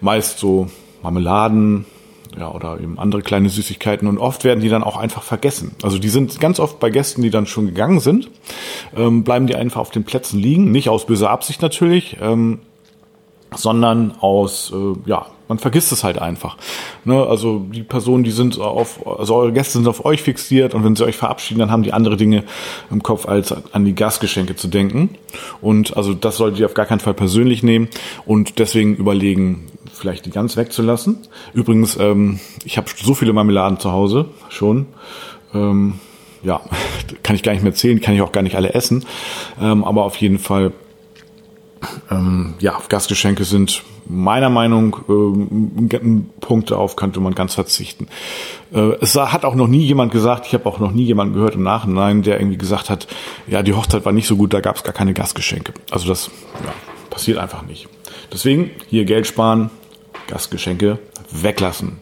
meist 0.00 0.38
so 0.38 0.68
Marmeladen, 1.02 1.86
ja, 2.38 2.50
oder 2.50 2.78
eben 2.80 2.98
andere 2.98 3.22
kleine 3.22 3.48
Süßigkeiten 3.48 4.06
und 4.06 4.18
oft 4.18 4.44
werden 4.44 4.60
die 4.60 4.68
dann 4.68 4.84
auch 4.84 4.96
einfach 4.96 5.22
vergessen. 5.22 5.72
Also 5.82 5.98
die 5.98 6.08
sind 6.08 6.38
ganz 6.40 6.60
oft 6.60 6.78
bei 6.78 6.90
Gästen, 6.90 7.22
die 7.22 7.30
dann 7.30 7.46
schon 7.46 7.66
gegangen 7.66 8.00
sind, 8.00 8.30
ähm, 8.96 9.24
bleiben 9.24 9.46
die 9.46 9.56
einfach 9.56 9.80
auf 9.80 9.90
den 9.90 10.04
Plätzen 10.04 10.38
liegen, 10.38 10.70
nicht 10.70 10.88
aus 10.88 11.06
böser 11.06 11.30
Absicht 11.30 11.62
natürlich, 11.62 12.18
ähm, 12.20 12.60
sondern 13.54 14.14
aus, 14.20 14.72
äh, 14.72 15.08
ja, 15.08 15.26
man 15.48 15.58
vergisst 15.58 15.90
es 15.90 16.04
halt 16.04 16.18
einfach. 16.18 16.56
Ne? 17.04 17.26
Also 17.26 17.66
die 17.72 17.82
Personen, 17.82 18.22
die 18.22 18.30
sind 18.30 18.60
auf, 18.60 19.04
also 19.04 19.34
eure 19.34 19.52
Gäste 19.52 19.78
sind 19.78 19.88
auf 19.88 20.04
euch 20.04 20.22
fixiert 20.22 20.74
und 20.74 20.84
wenn 20.84 20.94
sie 20.94 21.04
euch 21.04 21.16
verabschieden, 21.16 21.58
dann 21.58 21.72
haben 21.72 21.82
die 21.82 21.92
andere 21.92 22.16
Dinge 22.16 22.44
im 22.88 23.02
Kopf, 23.02 23.26
als 23.26 23.52
an 23.72 23.84
die 23.84 23.96
Gastgeschenke 23.96 24.54
zu 24.54 24.68
denken. 24.68 25.10
Und 25.60 25.96
also 25.96 26.14
das 26.14 26.36
solltet 26.36 26.60
ihr 26.60 26.66
auf 26.66 26.74
gar 26.74 26.86
keinen 26.86 27.00
Fall 27.00 27.14
persönlich 27.14 27.64
nehmen 27.64 27.88
und 28.26 28.60
deswegen 28.60 28.94
überlegen, 28.94 29.66
vielleicht 30.00 30.26
die 30.26 30.30
ganz 30.30 30.56
wegzulassen. 30.56 31.18
Übrigens, 31.52 31.96
ähm, 31.96 32.40
ich 32.64 32.76
habe 32.76 32.88
so 32.96 33.14
viele 33.14 33.32
Marmeladen 33.32 33.78
zu 33.78 33.92
Hause 33.92 34.26
schon. 34.48 34.86
Ähm, 35.54 36.00
ja, 36.42 36.60
kann 37.22 37.36
ich 37.36 37.42
gar 37.42 37.52
nicht 37.52 37.62
mehr 37.62 37.74
zählen, 37.74 38.00
kann 38.00 38.14
ich 38.14 38.22
auch 38.22 38.32
gar 38.32 38.42
nicht 38.42 38.56
alle 38.56 38.74
essen. 38.74 39.04
Ähm, 39.60 39.84
aber 39.84 40.04
auf 40.04 40.16
jeden 40.16 40.38
Fall 40.38 40.72
ähm, 42.10 42.54
ja, 42.60 42.78
Gastgeschenke 42.88 43.44
sind 43.44 43.82
meiner 44.06 44.50
Meinung 44.50 44.96
äh, 45.08 45.98
Punkte 46.40 46.76
auf 46.76 46.96
könnte 46.96 47.20
man 47.20 47.34
ganz 47.34 47.54
verzichten. 47.54 48.08
Äh, 48.72 48.96
es 49.00 49.14
hat 49.14 49.44
auch 49.44 49.54
noch 49.54 49.68
nie 49.68 49.84
jemand 49.84 50.12
gesagt, 50.12 50.46
ich 50.46 50.54
habe 50.54 50.66
auch 50.66 50.78
noch 50.78 50.92
nie 50.92 51.04
jemanden 51.04 51.34
gehört 51.34 51.54
im 51.54 51.62
Nachhinein, 51.62 52.22
der 52.22 52.40
irgendwie 52.40 52.58
gesagt 52.58 52.90
hat, 52.90 53.06
ja, 53.46 53.62
die 53.62 53.72
Hochzeit 53.72 54.04
war 54.04 54.12
nicht 54.12 54.26
so 54.26 54.36
gut, 54.36 54.52
da 54.52 54.60
gab 54.60 54.76
es 54.76 54.82
gar 54.82 54.92
keine 54.92 55.14
Gastgeschenke. 55.14 55.72
Also 55.90 56.08
das 56.08 56.30
ja, 56.64 56.72
passiert 57.08 57.38
einfach 57.38 57.62
nicht. 57.62 57.88
Deswegen 58.32 58.70
hier 58.88 59.04
Geld 59.04 59.26
sparen, 59.26 59.70
Gastgeschenke 60.30 60.98
weglassen. 61.30 61.98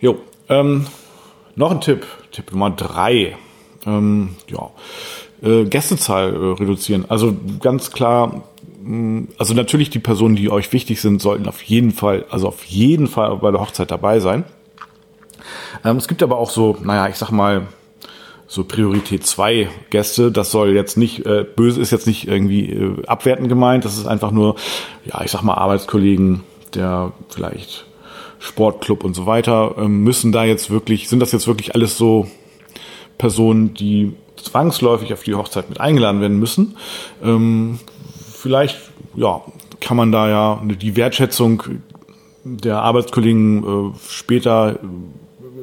Jo, 0.00 0.18
ähm, 0.48 0.86
noch 1.56 1.70
ein 1.70 1.80
Tipp, 1.80 2.06
Tipp 2.32 2.52
Nummer 2.52 2.70
drei. 2.70 3.36
Ähm, 3.86 4.36
ja, 4.48 4.70
äh, 5.42 5.64
Gästezahl 5.64 6.34
äh, 6.34 6.62
reduzieren. 6.62 7.04
Also 7.08 7.34
ganz 7.60 7.90
klar 7.90 8.42
also 9.36 9.54
natürlich 9.54 9.90
die 9.90 9.98
Personen, 9.98 10.36
die 10.36 10.50
euch 10.50 10.72
wichtig 10.72 11.00
sind, 11.00 11.20
sollten 11.20 11.46
auf 11.46 11.62
jeden 11.62 11.90
Fall, 11.90 12.24
also 12.30 12.48
auf 12.48 12.64
jeden 12.64 13.06
Fall 13.06 13.36
bei 13.36 13.50
der 13.50 13.60
Hochzeit 13.60 13.90
dabei 13.90 14.20
sein. 14.20 14.44
Ähm, 15.84 15.96
es 15.96 16.08
gibt 16.08 16.22
aber 16.22 16.38
auch 16.38 16.50
so, 16.50 16.76
naja, 16.82 17.08
ich 17.08 17.16
sag 17.16 17.30
mal, 17.30 17.66
so 18.46 18.64
Priorität 18.64 19.26
2 19.26 19.68
Gäste. 19.90 20.32
Das 20.32 20.50
soll 20.50 20.70
jetzt 20.70 20.96
nicht, 20.96 21.26
äh, 21.26 21.44
böse 21.44 21.82
ist 21.82 21.90
jetzt 21.90 22.06
nicht 22.06 22.28
irgendwie 22.28 22.72
äh, 22.72 23.06
abwertend 23.06 23.50
gemeint. 23.50 23.84
Das 23.84 23.98
ist 23.98 24.06
einfach 24.06 24.30
nur, 24.30 24.56
ja, 25.04 25.20
ich 25.22 25.30
sag 25.30 25.42
mal, 25.42 25.54
Arbeitskollegen, 25.54 26.40
der 26.74 27.12
vielleicht 27.28 27.86
Sportclub 28.38 29.04
und 29.04 29.14
so 29.14 29.26
weiter, 29.26 29.74
ähm, 29.78 30.02
müssen 30.02 30.32
da 30.32 30.44
jetzt 30.44 30.70
wirklich, 30.70 31.08
sind 31.08 31.20
das 31.20 31.32
jetzt 31.32 31.46
wirklich 31.46 31.74
alles 31.74 31.98
so 31.98 32.28
Personen, 33.18 33.74
die 33.74 34.14
zwangsläufig 34.36 35.12
auf 35.12 35.22
die 35.22 35.34
Hochzeit 35.34 35.68
mit 35.68 35.80
eingeladen 35.80 36.20
werden 36.20 36.38
müssen? 36.38 36.76
Ähm, 37.22 37.80
vielleicht, 38.32 38.78
ja, 39.16 39.42
kann 39.80 39.96
man 39.96 40.12
da 40.12 40.28
ja 40.28 40.62
die 40.64 40.96
Wertschätzung 40.96 41.62
der 42.44 42.82
Arbeitskollegen 42.82 43.92
äh, 43.92 43.98
später 44.08 44.78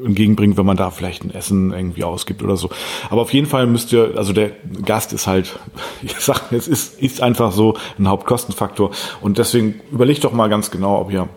äh, 0.06 0.08
entgegenbringen, 0.08 0.58
wenn 0.58 0.66
man 0.66 0.78
da 0.78 0.90
vielleicht 0.90 1.24
ein 1.24 1.32
Essen 1.32 1.74
irgendwie 1.74 2.04
ausgibt 2.04 2.44
oder 2.44 2.58
so. 2.58 2.70
Aber 3.10 3.22
auf 3.22 3.34
jeden 3.34 3.48
Fall 3.48 3.68
müsst 3.68 3.92
ihr, 3.94 4.14
also 4.16 4.34
der 4.34 4.52
Gast 4.86 5.14
ist 5.14 5.28
halt, 5.28 5.60
ich 6.02 6.16
sag, 6.16 6.52
es 6.52 6.68
ist, 6.68 7.02
ist 7.02 7.22
einfach 7.22 7.52
so 7.52 7.78
ein 7.98 8.08
Hauptkostenfaktor. 8.08 8.92
Und 9.22 9.38
deswegen 9.38 9.82
überlegt 9.92 10.24
doch 10.24 10.34
mal 10.34 10.50
ganz 10.50 10.72
genau, 10.72 11.00
ob 11.00 11.12
ihr 11.12 11.28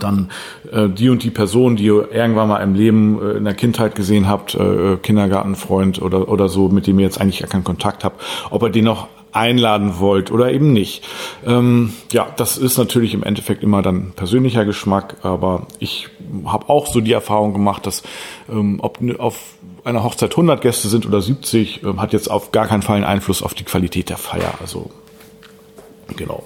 dann 0.00 0.30
äh, 0.70 0.88
die 0.88 1.08
und 1.08 1.22
die 1.22 1.30
Person, 1.30 1.76
die 1.76 1.84
ihr 1.84 2.12
irgendwann 2.12 2.48
mal 2.48 2.58
im 2.58 2.74
Leben 2.74 3.20
äh, 3.20 3.32
in 3.32 3.44
der 3.44 3.54
Kindheit 3.54 3.94
gesehen 3.94 4.28
habt, 4.28 4.54
äh, 4.54 4.96
Kindergartenfreund 4.96 6.00
oder, 6.00 6.28
oder 6.28 6.48
so, 6.48 6.68
mit 6.68 6.86
dem 6.86 6.98
ihr 6.98 7.04
jetzt 7.04 7.20
eigentlich 7.20 7.40
gar 7.40 7.48
keinen 7.48 7.64
Kontakt 7.64 8.04
habt, 8.04 8.22
ob 8.50 8.62
ihr 8.62 8.70
den 8.70 8.84
noch 8.84 9.08
einladen 9.32 9.98
wollt 9.98 10.30
oder 10.30 10.52
eben 10.52 10.72
nicht. 10.72 11.04
Ähm, 11.46 11.92
ja, 12.12 12.28
das 12.36 12.58
ist 12.58 12.78
natürlich 12.78 13.14
im 13.14 13.22
Endeffekt 13.22 13.62
immer 13.62 13.82
dann 13.82 14.12
persönlicher 14.14 14.64
Geschmack, 14.64 15.16
aber 15.22 15.66
ich 15.78 16.08
habe 16.46 16.68
auch 16.68 16.86
so 16.86 17.00
die 17.00 17.12
Erfahrung 17.12 17.52
gemacht, 17.52 17.86
dass 17.86 18.02
ähm, 18.50 18.80
ob 18.82 18.98
auf 19.18 19.54
einer 19.84 20.04
Hochzeit 20.04 20.32
100 20.32 20.60
Gäste 20.60 20.88
sind 20.88 21.06
oder 21.06 21.20
70, 21.20 21.82
ähm, 21.82 22.00
hat 22.00 22.12
jetzt 22.12 22.30
auf 22.30 22.52
gar 22.52 22.66
keinen 22.66 22.82
Fall 22.82 22.96
einen 22.96 23.04
Einfluss 23.04 23.42
auf 23.42 23.54
die 23.54 23.64
Qualität 23.64 24.08
der 24.08 24.16
Feier. 24.16 24.54
Also 24.60 24.90
genau. 26.16 26.44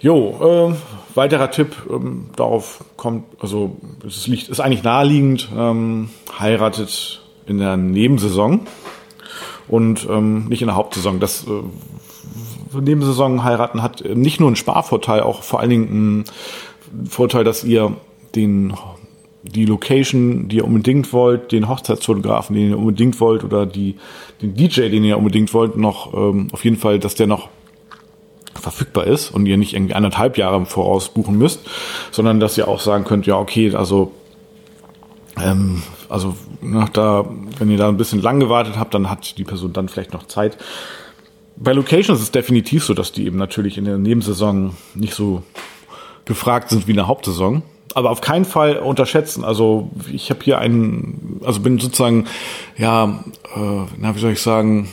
Jo, 0.00 0.70
äh, 0.70 1.16
weiterer 1.16 1.50
Tipp 1.50 1.76
ähm, 1.90 2.30
darauf 2.36 2.84
kommt, 2.96 3.24
also 3.40 3.76
es 4.06 4.26
liegt, 4.26 4.48
ist 4.48 4.60
eigentlich 4.60 4.82
naheliegend, 4.82 5.48
ähm, 5.56 6.10
heiratet 6.38 7.22
in 7.46 7.58
der 7.58 7.76
Nebensaison 7.76 8.60
und 9.68 10.06
ähm, 10.08 10.46
nicht 10.48 10.62
in 10.62 10.68
der 10.68 10.76
Hauptsaison. 10.76 11.20
Das 11.20 11.46
äh, 11.46 12.80
Nebensaison 12.80 13.44
heiraten 13.44 13.82
hat 13.82 14.04
nicht 14.04 14.40
nur 14.40 14.48
einen 14.48 14.56
Sparvorteil, 14.56 15.20
auch 15.20 15.42
vor 15.42 15.60
allen 15.60 15.70
Dingen 15.70 16.24
einen 16.90 17.08
Vorteil, 17.08 17.44
dass 17.44 17.64
ihr 17.64 17.96
den 18.34 18.74
die 19.44 19.64
Location, 19.64 20.48
die 20.48 20.58
ihr 20.58 20.64
unbedingt 20.64 21.12
wollt, 21.12 21.50
den 21.50 21.68
Hochzeitsfotografen, 21.68 22.54
den 22.54 22.70
ihr 22.70 22.78
unbedingt 22.78 23.20
wollt, 23.20 23.42
oder 23.42 23.66
die, 23.66 23.96
den 24.40 24.54
DJ, 24.54 24.88
den 24.88 25.04
ihr 25.04 25.18
unbedingt 25.18 25.52
wollt, 25.52 25.76
noch 25.76 26.14
ähm, 26.14 26.48
auf 26.52 26.64
jeden 26.64 26.76
Fall, 26.76 27.00
dass 27.00 27.16
der 27.16 27.26
noch 27.26 27.48
verfügbar 28.54 29.06
ist 29.06 29.30
und 29.30 29.46
ihr 29.46 29.56
nicht 29.56 29.74
irgendwie 29.74 29.94
anderthalb 29.94 30.38
Jahre 30.38 30.56
im 30.56 30.66
Voraus 30.66 31.08
buchen 31.08 31.36
müsst, 31.36 31.68
sondern 32.12 32.38
dass 32.38 32.56
ihr 32.56 32.68
auch 32.68 32.78
sagen 32.78 33.04
könnt, 33.04 33.26
ja, 33.26 33.36
okay, 33.36 33.74
also 33.74 34.12
ähm, 35.40 35.82
also 36.08 36.36
nach 36.60 36.90
da, 36.90 37.24
wenn 37.58 37.70
ihr 37.70 37.78
da 37.78 37.88
ein 37.88 37.96
bisschen 37.96 38.22
lang 38.22 38.38
gewartet 38.38 38.78
habt, 38.78 38.94
dann 38.94 39.10
hat 39.10 39.38
die 39.38 39.44
Person 39.44 39.72
dann 39.72 39.88
vielleicht 39.88 40.12
noch 40.12 40.26
Zeit. 40.28 40.56
Bei 41.56 41.72
Locations 41.72 42.18
ist 42.18 42.26
es 42.26 42.30
definitiv 42.30 42.84
so, 42.84 42.94
dass 42.94 43.12
die 43.12 43.26
eben 43.26 43.38
natürlich 43.38 43.78
in 43.78 43.84
der 43.84 43.98
Nebensaison 43.98 44.76
nicht 44.94 45.14
so 45.14 45.42
gefragt 46.24 46.70
sind 46.70 46.86
wie 46.86 46.92
in 46.92 46.96
der 46.96 47.08
Hauptsaison. 47.08 47.62
Aber 47.94 48.10
auf 48.10 48.20
keinen 48.20 48.44
Fall 48.44 48.76
unterschätzen. 48.76 49.44
Also 49.44 49.90
ich 50.10 50.30
habe 50.30 50.40
hier 50.42 50.58
einen, 50.58 51.40
also 51.44 51.60
bin 51.60 51.78
sozusagen, 51.78 52.26
ja, 52.76 53.24
äh, 53.54 53.86
na 53.98 54.14
wie 54.14 54.18
soll 54.18 54.32
ich 54.32 54.40
sagen, 54.40 54.88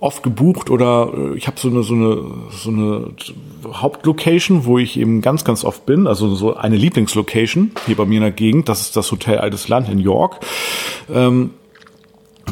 oft 0.00 0.22
gebucht 0.22 0.70
oder 0.70 1.12
äh, 1.14 1.36
ich 1.36 1.46
habe 1.46 1.58
so 1.58 1.68
eine 1.68 1.82
so 1.82 1.94
eine 1.94 2.24
so 2.50 2.70
eine 2.70 3.10
Hauptlocation, 3.66 4.64
wo 4.64 4.78
ich 4.78 4.98
eben 4.98 5.20
ganz 5.20 5.44
ganz 5.44 5.64
oft 5.64 5.86
bin, 5.86 6.06
also 6.06 6.34
so 6.34 6.54
eine 6.54 6.76
Lieblingslocation 6.76 7.72
hier 7.86 7.96
bei 7.96 8.04
mir 8.04 8.16
in 8.16 8.22
der 8.22 8.30
Gegend. 8.30 8.68
Das 8.68 8.80
ist 8.82 8.96
das 8.96 9.10
Hotel 9.10 9.38
Altes 9.38 9.68
Land 9.68 9.88
in 9.88 9.98
York 9.98 10.40
ähm, 11.12 11.50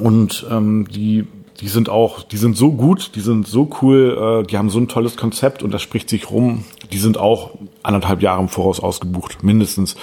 und 0.01 0.47
ähm, 0.51 0.89
die 0.89 1.27
die 1.61 1.69
sind 1.69 1.89
auch, 1.89 2.23
die 2.23 2.37
sind 2.37 2.57
so 2.57 2.73
gut, 2.73 3.13
die 3.15 3.21
sind 3.21 3.47
so 3.47 3.71
cool, 3.81 4.43
äh, 4.43 4.47
die 4.47 4.59
haben 4.59 4.69
so 4.69 4.79
ein 4.79 4.89
tolles 4.89 5.17
Konzept 5.17 5.63
und 5.63 5.73
das 5.73 5.83
spricht 5.83 6.11
sich 6.11 6.31
rum. 6.31 6.65
Die 6.93 6.99
sind 6.99 7.19
auch 7.19 7.51
anderthalb 7.83 8.23
Jahre 8.23 8.41
im 8.41 8.49
Voraus 8.49 8.81
ausgebucht, 8.81 9.43
mindestens. 9.43 9.97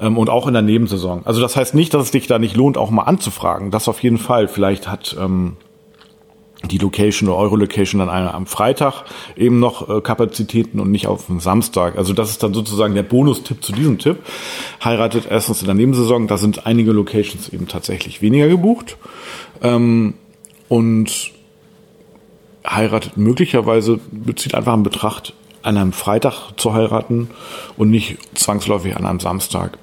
Ähm, 0.00 0.18
und 0.18 0.30
auch 0.30 0.46
in 0.46 0.52
der 0.52 0.62
Nebensaison. 0.62 1.22
Also 1.24 1.40
das 1.40 1.56
heißt 1.56 1.74
nicht, 1.74 1.94
dass 1.94 2.04
es 2.04 2.10
dich 2.10 2.26
da 2.26 2.38
nicht 2.38 2.56
lohnt, 2.56 2.76
auch 2.76 2.90
mal 2.90 3.02
anzufragen. 3.02 3.70
Das 3.70 3.88
auf 3.88 4.02
jeden 4.02 4.18
Fall. 4.18 4.48
Vielleicht 4.48 4.88
hat 4.88 5.16
ähm, 5.18 5.56
die 6.70 6.78
Location 6.78 7.28
oder 7.28 7.38
eure 7.38 7.56
Location 7.56 7.98
dann 7.98 8.08
am 8.08 8.46
Freitag 8.46 9.04
eben 9.36 9.58
noch 9.58 9.88
äh, 9.88 10.00
Kapazitäten 10.00 10.80
und 10.80 10.90
nicht 10.90 11.06
auf 11.06 11.26
dem 11.26 11.40
Samstag. 11.40 11.96
Also 11.96 12.12
das 12.12 12.30
ist 12.30 12.42
dann 12.42 12.54
sozusagen 12.54 12.94
der 12.94 13.02
Bonustipp 13.02 13.62
zu 13.64 13.72
diesem 13.72 13.98
Tipp. 13.98 14.18
Heiratet 14.82 15.26
erstens 15.28 15.60
in 15.60 15.66
der 15.66 15.74
Nebensaison, 15.74 16.28
da 16.28 16.36
sind 16.36 16.66
einige 16.66 16.92
Locations 16.92 17.48
eben 17.48 17.68
tatsächlich 17.68 18.22
weniger 18.22 18.48
gebucht. 18.48 18.96
Ähm, 19.62 20.14
und 20.68 21.32
heiratet 22.66 23.16
möglicherweise, 23.16 23.98
bezieht 24.10 24.54
einfach 24.54 24.74
in 24.74 24.82
Betracht, 24.82 25.34
an 25.62 25.76
einem 25.76 25.92
Freitag 25.92 26.52
zu 26.56 26.74
heiraten 26.74 27.30
und 27.76 27.90
nicht 27.90 28.18
zwangsläufig 28.36 28.96
an 28.96 29.06
einem 29.06 29.20
Samstag. 29.20 29.78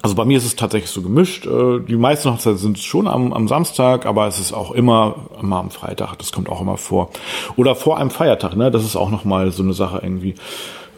Also 0.00 0.14
bei 0.14 0.24
mir 0.24 0.38
ist 0.38 0.46
es 0.46 0.56
tatsächlich 0.56 0.90
so 0.90 1.02
gemischt. 1.02 1.46
Äh, 1.46 1.80
die 1.80 1.96
meisten 1.96 2.30
Hochzeiten 2.30 2.58
sind 2.58 2.78
schon 2.78 3.08
am, 3.08 3.32
am 3.32 3.48
Samstag, 3.48 4.06
aber 4.06 4.26
es 4.28 4.38
ist 4.38 4.52
auch 4.52 4.70
immer, 4.70 5.28
immer 5.40 5.58
am 5.58 5.70
Freitag. 5.70 6.16
Das 6.18 6.30
kommt 6.32 6.48
auch 6.48 6.60
immer 6.60 6.76
vor. 6.76 7.10
Oder 7.56 7.74
vor 7.74 7.98
einem 7.98 8.10
Feiertag, 8.10 8.56
ne? 8.56 8.70
Das 8.70 8.84
ist 8.84 8.96
auch 8.96 9.10
nochmal 9.10 9.50
so 9.50 9.62
eine 9.62 9.72
Sache 9.72 10.00
irgendwie. 10.02 10.34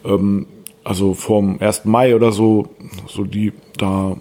Ähm, 0.04 0.46
also 0.84 1.14
vorm 1.14 1.58
1. 1.60 1.84
Mai 1.86 2.14
oder 2.14 2.32
so, 2.32 2.68
so 3.06 3.24
die 3.24 3.52
da, 3.76 4.16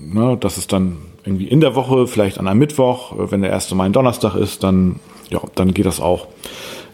ne, 0.00 0.36
das 0.38 0.58
ist 0.58 0.72
dann 0.72 0.98
irgendwie 1.24 1.48
in 1.48 1.60
der 1.60 1.74
Woche, 1.74 2.06
vielleicht 2.06 2.38
an 2.38 2.48
einem 2.48 2.58
Mittwoch, 2.58 3.12
äh, 3.12 3.30
wenn 3.30 3.42
der 3.42 3.52
1. 3.52 3.74
Mai 3.74 3.86
ein 3.86 3.92
Donnerstag 3.92 4.34
ist, 4.34 4.64
dann, 4.64 5.00
ja, 5.28 5.40
dann 5.54 5.74
geht 5.74 5.86
das 5.86 6.00
auch. 6.00 6.28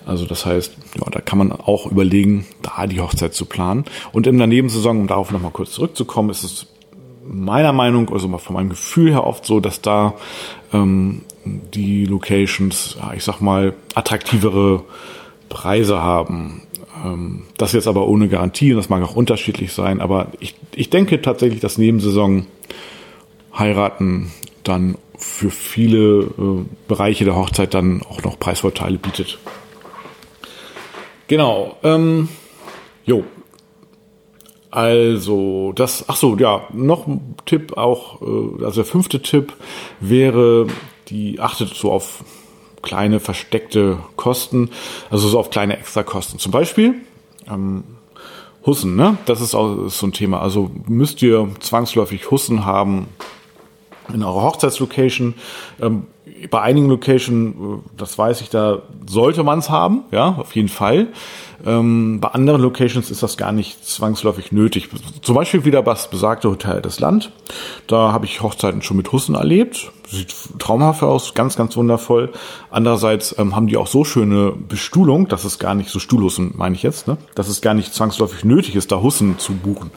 Also 0.07 0.27
das 0.27 0.45
heißt, 0.45 0.77
ja, 0.97 1.11
da 1.11 1.21
kann 1.21 1.39
man 1.39 1.53
auch 1.53 1.91
überlegen, 1.91 2.47
da 2.63 2.87
die 2.87 3.01
Hochzeit 3.01 3.35
zu 3.35 3.47
planen. 3.47 3.85
Und 4.13 4.27
in 4.27 4.39
der 4.39 4.47
Nebensaison, 4.47 5.01
um 5.01 5.07
darauf 5.07 5.31
nochmal 5.31 5.53
kurz 5.53 5.73
zurückzukommen, 5.73 6.31
ist 6.31 6.45
es 6.45 6.67
meiner 7.27 7.73
Meinung, 7.73 8.13
also 8.13 8.29
mal 8.29 8.39
von 8.39 8.55
meinem 8.55 8.69
Gefühl 8.69 9.11
her 9.13 9.27
oft 9.27 9.47
so, 9.47 9.61
dass 9.61 9.81
da 9.81 10.15
ähm, 10.73 11.23
die 11.45 12.05
Locations, 12.05 12.97
ja, 13.01 13.15
ich 13.15 13.25
sag 13.25 13.41
mal, 13.41 13.75
attraktivere 13.95 14.83
Preise 15.49 16.03
haben. 16.03 16.63
Ähm, 17.05 17.45
das 17.57 17.73
jetzt 17.73 17.87
aber 17.87 18.07
ohne 18.07 18.29
Garantie 18.29 18.73
und 18.73 18.77
das 18.77 18.89
mag 18.89 19.03
auch 19.03 19.17
unterschiedlich 19.17 19.73
sein, 19.73 20.01
aber 20.01 20.29
ich, 20.41 20.55
ich 20.75 20.91
denke 20.91 21.23
tatsächlich, 21.23 21.61
dass 21.61 21.79
Nebensaison 21.79 22.47
heiraten 23.57 24.31
dann 24.65 24.97
für 25.17 25.51
viele 25.51 26.23
äh, 26.23 26.65
Bereiche 26.89 27.25
der 27.25 27.37
Hochzeit 27.37 27.73
dann 27.73 28.03
auch 28.03 28.23
noch 28.23 28.39
Preisvorteile 28.39 28.99
bietet. 28.99 29.39
Genau. 31.29 31.77
Ähm, 31.83 32.29
jo. 33.05 33.25
Also, 34.71 35.73
das, 35.75 36.05
ach 36.09 36.17
so, 36.17 36.37
ja, 36.37 36.67
noch 36.73 37.07
ein 37.07 37.37
Tipp 37.47 37.77
auch, 37.77 38.21
äh, 38.23 38.65
also 38.65 38.83
der 38.83 38.85
fünfte 38.85 39.23
Tipp 39.23 39.53
wäre, 40.01 40.67
die 41.09 41.39
achtet 41.39 41.75
so 41.75 41.93
auf 41.93 42.25
kleine 42.83 43.21
versteckte 43.21 43.99
Kosten, 44.17 44.71
also 45.11 45.29
so 45.29 45.39
auf 45.39 45.51
kleine 45.51 45.79
Extrakosten. 45.79 46.39
Zum 46.41 46.51
Beispiel, 46.51 46.97
ähm, 47.49 47.85
Hussen, 48.67 48.97
ne? 48.97 49.19
Das 49.27 49.41
ist 49.41 49.55
auch 49.55 49.87
ist 49.87 49.99
so 49.99 50.07
ein 50.07 50.13
Thema. 50.13 50.41
Also 50.41 50.71
müsst 50.87 51.21
ihr 51.23 51.49
zwangsläufig 51.61 52.31
Hussen 52.31 52.65
haben, 52.65 53.09
in 54.13 54.23
eurer 54.23 54.43
Hochzeitslocation. 54.43 55.35
Ähm, 55.81 56.07
bei 56.51 56.61
einigen 56.61 56.89
Locations, 56.89 57.55
äh, 57.55 57.89
das 57.97 58.19
weiß 58.19 58.41
ich, 58.41 58.51
da 58.51 58.83
sollte 59.07 59.43
man 59.43 59.61
es 59.61 59.71
haben, 59.71 60.05
ja, 60.11 60.37
auf 60.39 60.55
jeden 60.55 60.69
Fall. 60.69 61.09
Ähm, 61.67 62.21
bei 62.21 62.29
anderen 62.29 62.61
Locations 62.61 63.11
ist 63.11 63.23
das 63.23 63.37
gar 63.37 63.53
nicht 63.53 63.87
zwangsläufig 63.87 64.53
nötig. 64.53 64.91
Zum 65.23 65.35
Beispiel 65.35 65.65
wieder 65.65 65.83
das 65.83 66.11
besagte 66.11 66.51
Hotel 66.51 66.83
des 66.83 67.01
Land. 67.01 67.33
Da 67.87 68.13
habe 68.13 68.27
ich 68.27 68.43
Hochzeiten 68.43 68.83
schon 68.83 68.97
mit 68.97 69.13
Hussen 69.13 69.35
erlebt. 69.35 69.91
Sieht 70.09 70.35
traumhaft 70.59 71.03
aus, 71.03 71.33
ganz, 71.35 71.57
ganz 71.57 71.77
wundervoll. 71.77 72.31
Andererseits 72.71 73.35
ähm, 73.39 73.57
haben 73.57 73.67
die 73.67 73.79
auch 73.79 73.87
so 73.87 74.05
schöne 74.05 74.53
Bestuhlung, 74.53 75.29
dass 75.29 75.45
es 75.45 75.59
gar 75.59 75.75
nicht 75.75 75.89
so 75.89 75.99
Stuhlhussen, 75.99 76.53
meine 76.57 76.75
ich 76.75 76.83
jetzt, 76.83 77.09
ne? 77.09 77.17
dass 77.35 77.49
es 77.49 77.63
gar 77.63 77.73
nicht 77.73 77.95
zwangsläufig 77.95 78.45
nötig 78.45 78.77
ist, 78.77 78.93
da 78.93 79.01
Hussen 79.01 79.39
zu 79.39 79.55
buchen. 79.55 79.91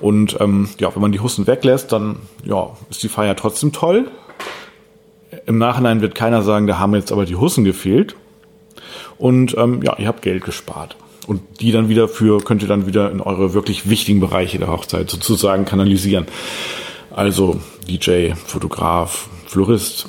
Und 0.00 0.40
ähm, 0.40 0.68
ja, 0.78 0.94
wenn 0.94 1.02
man 1.02 1.12
die 1.12 1.20
Hussen 1.20 1.46
weglässt, 1.48 1.90
dann 1.90 2.16
ja, 2.44 2.70
ist 2.90 3.02
die 3.02 3.08
Feier 3.08 3.34
trotzdem 3.34 3.72
toll. 3.72 4.08
Im 5.46 5.58
Nachhinein 5.58 6.00
wird 6.00 6.14
keiner 6.14 6.42
sagen, 6.42 6.66
da 6.66 6.78
haben 6.78 6.94
jetzt 6.94 7.10
aber 7.10 7.24
die 7.24 7.36
Hussen 7.36 7.64
gefehlt. 7.64 8.14
Und 9.18 9.56
ähm, 9.58 9.82
ja, 9.82 9.96
ihr 9.98 10.06
habt 10.06 10.22
Geld 10.22 10.44
gespart. 10.44 10.96
Und 11.28 11.60
die 11.60 11.72
dann 11.72 11.90
wieder 11.90 12.08
für, 12.08 12.38
könnt 12.38 12.62
ihr 12.62 12.68
dann 12.68 12.86
wieder 12.86 13.10
in 13.10 13.20
eure 13.20 13.52
wirklich 13.52 13.90
wichtigen 13.90 14.18
Bereiche 14.18 14.58
der 14.58 14.68
Hochzeit 14.68 15.10
sozusagen 15.10 15.66
kanalisieren. 15.66 16.24
Also 17.14 17.60
DJ, 17.86 18.32
Fotograf, 18.32 19.28
Florist. 19.46 20.08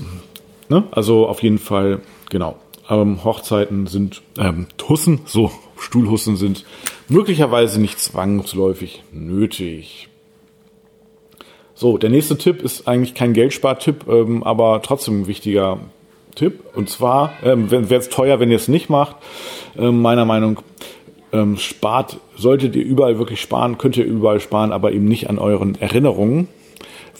Ne? 0.69 0.85
Also 0.91 1.27
auf 1.27 1.43
jeden 1.43 1.59
Fall, 1.59 1.99
genau. 2.29 2.55
Ähm, 2.89 3.21
Hochzeiten 3.25 3.85
sind, 3.87 4.21
ähm, 4.37 4.67
Hussen, 4.87 5.19
so, 5.25 5.51
Stuhlhussen 5.77 6.37
sind 6.37 6.63
möglicherweise 7.09 7.81
nicht 7.81 7.99
zwangsläufig 7.99 9.03
nötig. 9.11 10.07
So, 11.75 11.97
der 11.97 12.11
nächste 12.11 12.37
Tipp 12.37 12.61
ist 12.61 12.87
eigentlich 12.87 13.13
kein 13.13 13.33
Geldspartipp, 13.33 14.07
ähm, 14.07 14.41
aber 14.43 14.81
trotzdem 14.81 15.23
ein 15.23 15.27
wichtiger 15.27 15.81
Tipp. 16.35 16.63
Und 16.75 16.89
zwar, 16.89 17.33
ähm, 17.43 17.69
wäre 17.69 17.95
es 17.95 18.07
teuer, 18.07 18.39
wenn 18.39 18.51
ihr 18.51 18.55
es 18.55 18.69
nicht 18.69 18.89
macht, 18.89 19.17
ähm, 19.77 20.01
meiner 20.01 20.23
Meinung 20.23 20.61
ähm, 21.31 21.57
spart, 21.57 22.19
solltet 22.35 22.75
ihr 22.75 22.83
überall 22.83 23.17
wirklich 23.19 23.41
sparen, 23.41 23.77
könnt 23.77 23.97
ihr 23.97 24.05
überall 24.05 24.39
sparen, 24.39 24.71
aber 24.71 24.91
eben 24.91 25.05
nicht 25.05 25.29
an 25.29 25.39
euren 25.39 25.75
Erinnerungen. 25.75 26.47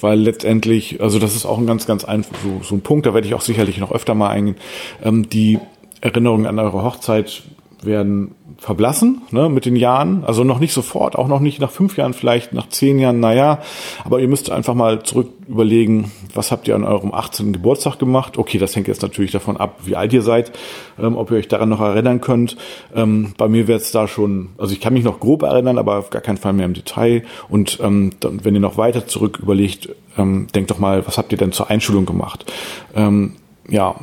Weil 0.02 0.20
letztendlich, 0.20 1.02
also 1.02 1.20
das 1.20 1.36
ist 1.36 1.46
auch 1.46 1.58
ein 1.58 1.68
ganz, 1.68 1.86
ganz 1.86 2.06
einfach, 2.06 2.36
so, 2.42 2.62
so 2.64 2.76
ein 2.76 2.82
Punkt, 2.82 3.06
da 3.06 3.14
werde 3.14 3.28
ich 3.28 3.34
auch 3.34 3.42
sicherlich 3.42 3.80
noch 3.80 3.92
öfter 3.92 4.16
mal 4.16 4.30
eingehen. 4.30 4.56
Ähm, 5.04 5.30
die 5.30 5.60
Erinnerungen 6.02 6.46
an 6.46 6.58
eure 6.60 6.84
Hochzeit 6.84 7.44
werden 7.82 8.36
verblassen 8.58 9.22
ne, 9.32 9.50
mit 9.50 9.66
den 9.66 9.76
Jahren. 9.76 10.24
Also 10.26 10.44
noch 10.44 10.60
nicht 10.60 10.74
sofort, 10.74 11.16
auch 11.16 11.28
noch 11.28 11.40
nicht 11.40 11.62
nach 11.62 11.72
fünf 11.72 11.98
Jahren, 11.98 12.14
vielleicht 12.14 12.54
nach 12.54 12.68
zehn 12.70 13.00
Jahren, 13.00 13.20
naja. 13.20 13.60
Aber 14.04 14.20
ihr 14.20 14.28
müsst 14.28 14.50
einfach 14.50 14.74
mal 14.74 15.04
zurück 15.04 15.30
überlegen, 15.48 16.12
was 16.34 16.52
habt 16.52 16.68
ihr 16.68 16.76
an 16.76 16.84
eurem 16.84 17.14
18. 17.14 17.54
Geburtstag 17.54 17.98
gemacht? 17.98 18.38
Okay, 18.38 18.58
das 18.58 18.76
hängt 18.76 18.88
jetzt 18.88 19.02
natürlich 19.02 19.32
davon 19.32 19.58
ab, 19.58 19.80
wie 19.84 19.96
alt 19.96 20.14
ihr 20.14 20.22
seid, 20.22 20.52
ähm, 21.00 21.16
ob 21.18 21.32
ihr 21.32 21.38
euch 21.38 21.48
daran 21.48 21.70
noch 21.70 21.82
erinnern 21.82 22.22
könnt. 22.22 22.58
Ähm, 22.96 23.34
bei 23.38 23.48
mir 23.48 23.68
wird 23.68 23.82
es 23.82 23.92
da 23.92 24.08
schon, 24.08 24.50
also 24.58 24.74
ich 24.74 24.82
kann 24.82 24.94
mich 24.94 25.04
noch 25.04 25.20
grob 25.20 25.44
erinnern, 25.44 25.78
aber 25.78 25.98
auf 25.98 26.10
gar 26.10 26.22
keinen 26.22 26.38
Fall 26.38 26.54
mehr 26.54 26.66
im 26.66 26.74
Detail. 26.74 27.24
Und 27.48 27.80
ähm, 27.82 28.12
dann, 28.20 28.44
wenn 28.44 28.54
ihr 28.54 28.62
noch 28.62 28.78
weiter 28.78 29.08
zurück 29.08 29.40
überlegt, 29.42 29.90
ähm, 30.18 30.48
denkt 30.54 30.72
doch 30.72 30.80
mal, 30.80 31.08
was 31.08 31.18
habt 31.18 31.32
ihr 31.32 31.38
denn 31.38 31.52
zur 31.52 31.70
Einschulung 31.70 32.06
gemacht? 32.06 32.52
Ähm, 32.96 33.36
ja, 33.70 33.96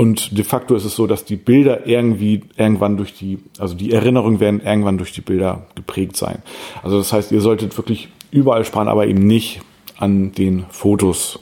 und 0.00 0.38
de 0.38 0.44
facto 0.44 0.74
ist 0.74 0.86
es 0.86 0.96
so, 0.96 1.06
dass 1.06 1.26
die 1.26 1.36
Bilder 1.36 1.86
irgendwie 1.86 2.40
irgendwann 2.56 2.96
durch 2.96 3.12
die, 3.12 3.38
also 3.58 3.74
die 3.74 3.92
Erinnerungen 3.92 4.40
werden 4.40 4.62
irgendwann 4.64 4.96
durch 4.96 5.12
die 5.12 5.20
Bilder 5.20 5.66
geprägt 5.74 6.16
sein. 6.16 6.38
Also 6.82 6.96
das 6.96 7.12
heißt, 7.12 7.32
ihr 7.32 7.42
solltet 7.42 7.76
wirklich 7.76 8.08
überall 8.30 8.64
sparen, 8.64 8.88
aber 8.88 9.06
eben 9.06 9.26
nicht 9.26 9.60
an 9.98 10.32
den 10.32 10.64
Fotos. 10.70 11.40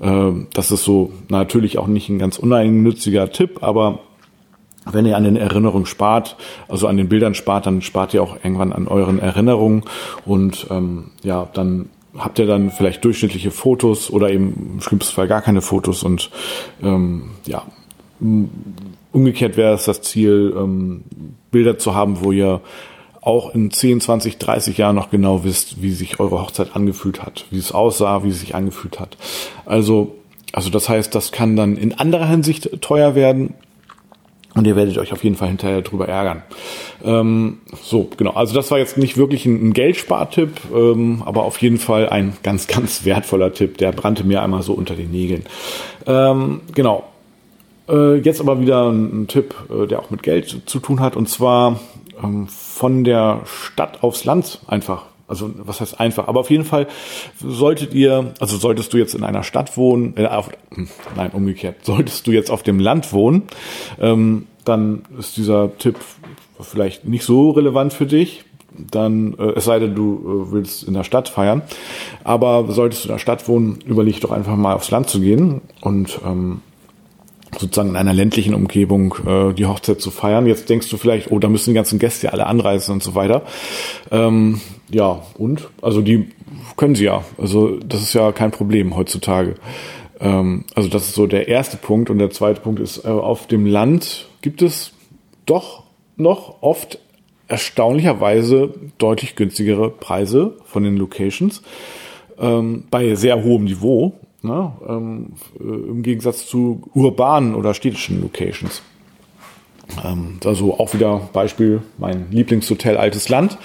Ähm, 0.00 0.46
das 0.54 0.70
ist 0.70 0.84
so 0.84 1.12
natürlich 1.28 1.76
auch 1.76 1.88
nicht 1.88 2.08
ein 2.08 2.18
ganz 2.18 2.38
uneigennütziger 2.38 3.30
Tipp, 3.32 3.62
aber 3.62 3.98
wenn 4.90 5.04
ihr 5.04 5.18
an 5.18 5.24
den 5.24 5.36
Erinnerungen 5.36 5.84
spart, 5.84 6.38
also 6.68 6.86
an 6.86 6.96
den 6.96 7.10
Bildern 7.10 7.34
spart, 7.34 7.66
dann 7.66 7.82
spart 7.82 8.14
ihr 8.14 8.22
auch 8.22 8.36
irgendwann 8.42 8.72
an 8.72 8.88
euren 8.88 9.18
Erinnerungen 9.18 9.82
und 10.24 10.68
ähm, 10.70 11.10
ja, 11.22 11.46
dann 11.52 11.90
habt 12.16 12.38
ihr 12.38 12.46
dann 12.46 12.70
vielleicht 12.70 13.04
durchschnittliche 13.04 13.50
Fotos 13.50 14.10
oder 14.10 14.30
eben 14.30 14.72
im 14.74 14.80
schlimmsten 14.80 15.14
Fall 15.14 15.28
gar 15.28 15.42
keine 15.42 15.60
Fotos 15.60 16.02
und 16.02 16.30
ähm, 16.82 17.30
ja, 17.44 17.62
umgekehrt 19.12 19.56
wäre 19.56 19.74
es 19.74 19.84
das 19.84 20.02
Ziel, 20.02 20.54
ähm, 20.56 21.04
Bilder 21.50 21.78
zu 21.78 21.94
haben, 21.94 22.22
wo 22.22 22.32
ihr 22.32 22.60
auch 23.20 23.54
in 23.54 23.70
10, 23.70 24.00
20, 24.00 24.38
30 24.38 24.78
Jahren 24.78 24.96
noch 24.96 25.10
genau 25.10 25.44
wisst, 25.44 25.82
wie 25.82 25.92
sich 25.92 26.20
eure 26.20 26.40
Hochzeit 26.40 26.74
angefühlt 26.74 27.22
hat, 27.22 27.44
wie 27.50 27.58
es 27.58 27.72
aussah, 27.72 28.24
wie 28.24 28.28
es 28.28 28.40
sich 28.40 28.54
angefühlt 28.54 29.00
hat. 29.00 29.16
Also, 29.66 30.16
also 30.52 30.70
das 30.70 30.88
heißt, 30.88 31.14
das 31.14 31.32
kann 31.32 31.56
dann 31.56 31.76
in 31.76 31.92
anderer 31.98 32.26
Hinsicht 32.26 32.80
teuer 32.80 33.14
werden, 33.14 33.54
und 34.58 34.66
ihr 34.66 34.74
werdet 34.74 34.98
euch 34.98 35.12
auf 35.12 35.22
jeden 35.22 35.36
Fall 35.36 35.48
hinterher 35.48 35.82
drüber 35.82 36.08
ärgern. 36.08 36.42
Ähm, 37.04 37.58
so, 37.80 38.10
genau. 38.16 38.32
Also 38.32 38.54
das 38.54 38.70
war 38.72 38.78
jetzt 38.78 38.98
nicht 38.98 39.16
wirklich 39.16 39.46
ein, 39.46 39.68
ein 39.68 39.72
Geldspartipp, 39.72 40.50
ähm, 40.74 41.22
aber 41.24 41.44
auf 41.44 41.62
jeden 41.62 41.78
Fall 41.78 42.08
ein 42.08 42.32
ganz, 42.42 42.66
ganz 42.66 43.04
wertvoller 43.04 43.52
Tipp. 43.52 43.78
Der 43.78 43.92
brannte 43.92 44.24
mir 44.24 44.42
einmal 44.42 44.62
so 44.62 44.74
unter 44.74 44.96
den 44.96 45.12
Nägeln. 45.12 45.44
Ähm, 46.06 46.60
genau. 46.74 47.04
Äh, 47.88 48.16
jetzt 48.16 48.40
aber 48.40 48.60
wieder 48.60 48.90
ein, 48.90 49.22
ein 49.22 49.28
Tipp, 49.28 49.54
äh, 49.70 49.86
der 49.86 50.00
auch 50.00 50.10
mit 50.10 50.24
Geld 50.24 50.62
zu 50.66 50.80
tun 50.80 50.98
hat. 50.98 51.14
Und 51.14 51.28
zwar 51.28 51.78
ähm, 52.22 52.48
von 52.48 53.04
der 53.04 53.42
Stadt 53.44 54.02
aufs 54.02 54.24
Land 54.24 54.60
einfach 54.66 55.04
Also 55.28 55.50
was 55.58 55.80
heißt 55.80 56.00
einfach? 56.00 56.26
Aber 56.26 56.40
auf 56.40 56.50
jeden 56.50 56.64
Fall 56.64 56.86
solltet 57.38 57.94
ihr, 57.94 58.32
also 58.40 58.56
solltest 58.56 58.92
du 58.92 58.96
jetzt 58.96 59.14
in 59.14 59.24
einer 59.24 59.42
Stadt 59.42 59.76
wohnen, 59.76 60.14
äh, 60.16 60.26
auf, 60.26 60.50
hm, 60.74 60.88
nein, 61.16 61.30
umgekehrt, 61.32 61.84
solltest 61.84 62.26
du 62.26 62.32
jetzt 62.32 62.50
auf 62.50 62.62
dem 62.62 62.80
Land 62.80 63.12
wohnen, 63.12 63.42
ähm, 64.00 64.46
dann 64.64 65.02
ist 65.18 65.36
dieser 65.36 65.76
Tipp 65.78 65.96
vielleicht 66.60 67.06
nicht 67.06 67.24
so 67.24 67.50
relevant 67.50 67.92
für 67.92 68.06
dich. 68.06 68.44
Dann, 68.76 69.34
äh, 69.38 69.52
es 69.56 69.64
sei 69.64 69.78
denn, 69.78 69.94
du 69.94 70.46
äh, 70.48 70.52
willst 70.52 70.84
in 70.84 70.94
der 70.94 71.04
Stadt 71.04 71.28
feiern. 71.28 71.62
Aber 72.22 72.70
solltest 72.70 73.04
du 73.04 73.08
in 73.08 73.14
der 73.14 73.18
Stadt 73.18 73.48
wohnen, 73.48 73.80
überleg 73.84 74.20
doch 74.20 74.30
einfach 74.30 74.56
mal 74.56 74.74
aufs 74.74 74.90
Land 74.90 75.08
zu 75.08 75.20
gehen 75.20 75.62
und 75.80 76.20
ähm, 76.24 76.60
sozusagen 77.58 77.90
in 77.90 77.96
einer 77.96 78.14
ländlichen 78.14 78.54
Umgebung 78.54 79.14
äh, 79.26 79.52
die 79.52 79.66
Hochzeit 79.66 80.00
zu 80.00 80.10
feiern. 80.10 80.46
Jetzt 80.46 80.68
denkst 80.68 80.88
du 80.88 80.96
vielleicht, 80.96 81.30
oh, 81.30 81.38
da 81.38 81.48
müssen 81.48 81.70
die 81.70 81.74
ganzen 81.74 81.98
Gäste 81.98 82.32
alle 82.32 82.46
anreisen 82.46 82.92
und 82.92 83.02
so 83.02 83.14
weiter. 83.14 83.42
Ähm, 84.10 84.60
ja, 84.90 85.22
und? 85.36 85.68
Also 85.82 86.00
die 86.00 86.28
können 86.76 86.94
sie 86.94 87.04
ja. 87.04 87.24
Also 87.36 87.76
das 87.78 88.02
ist 88.02 88.14
ja 88.14 88.32
kein 88.32 88.50
Problem 88.50 88.96
heutzutage. 88.96 89.56
Ähm, 90.20 90.64
also 90.74 90.88
das 90.88 91.08
ist 91.08 91.14
so 91.14 91.26
der 91.26 91.48
erste 91.48 91.76
Punkt. 91.76 92.10
Und 92.10 92.18
der 92.18 92.30
zweite 92.30 92.60
Punkt 92.60 92.80
ist, 92.80 93.04
äh, 93.04 93.08
auf 93.08 93.46
dem 93.46 93.66
Land 93.66 94.28
gibt 94.40 94.62
es 94.62 94.92
doch 95.46 95.84
noch 96.16 96.62
oft 96.62 96.98
erstaunlicherweise 97.48 98.74
deutlich 98.98 99.34
günstigere 99.34 99.90
Preise 99.90 100.56
von 100.64 100.84
den 100.84 100.96
Locations 100.96 101.62
ähm, 102.38 102.84
bei 102.90 103.14
sehr 103.14 103.42
hohem 103.42 103.64
Niveau. 103.64 104.14
Ne? 104.42 104.72
Ähm, 104.86 105.32
äh, 105.58 105.62
Im 105.62 106.02
Gegensatz 106.02 106.46
zu 106.46 106.82
urbanen 106.94 107.54
oder 107.54 107.74
städtischen 107.74 108.20
Locations. 108.22 108.82
Ähm, 110.04 110.38
also 110.44 110.78
auch 110.78 110.94
wieder 110.94 111.28
Beispiel 111.32 111.82
mein 111.98 112.30
Lieblingshotel 112.30 112.96
Altes 112.96 113.28
Land, 113.28 113.58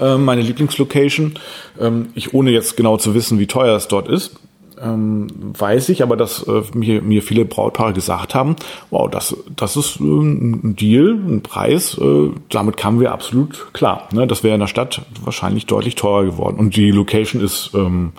äh, 0.00 0.16
meine 0.16 0.42
Lieblingslocation. 0.42 1.34
Ähm, 1.80 2.08
ich 2.14 2.34
ohne 2.34 2.50
jetzt 2.50 2.76
genau 2.76 2.96
zu 2.96 3.14
wissen, 3.14 3.38
wie 3.38 3.46
teuer 3.46 3.76
es 3.76 3.88
dort 3.88 4.08
ist, 4.08 4.36
ähm, 4.82 5.28
weiß 5.58 5.88
ich, 5.90 6.02
aber 6.02 6.16
dass 6.16 6.42
äh, 6.46 6.62
mir, 6.74 7.02
mir 7.02 7.22
viele 7.22 7.44
Brautpaare 7.44 7.92
gesagt 7.92 8.34
haben, 8.34 8.56
wow, 8.90 9.10
das, 9.10 9.36
das 9.54 9.76
ist 9.76 10.00
äh, 10.00 10.04
ein 10.04 10.76
Deal, 10.76 11.12
ein 11.12 11.42
Preis, 11.42 11.96
äh, 11.98 12.30
damit 12.48 12.76
kamen 12.76 13.00
wir 13.00 13.12
absolut 13.12 13.72
klar. 13.72 14.08
Ne? 14.12 14.26
Das 14.26 14.42
wäre 14.42 14.54
in 14.54 14.60
der 14.60 14.66
Stadt 14.66 15.02
wahrscheinlich 15.22 15.66
deutlich 15.66 15.94
teurer 15.94 16.24
geworden. 16.24 16.58
Und 16.58 16.76
die 16.76 16.90
Location 16.90 17.42
ist 17.42 17.70
ähm, 17.74 18.12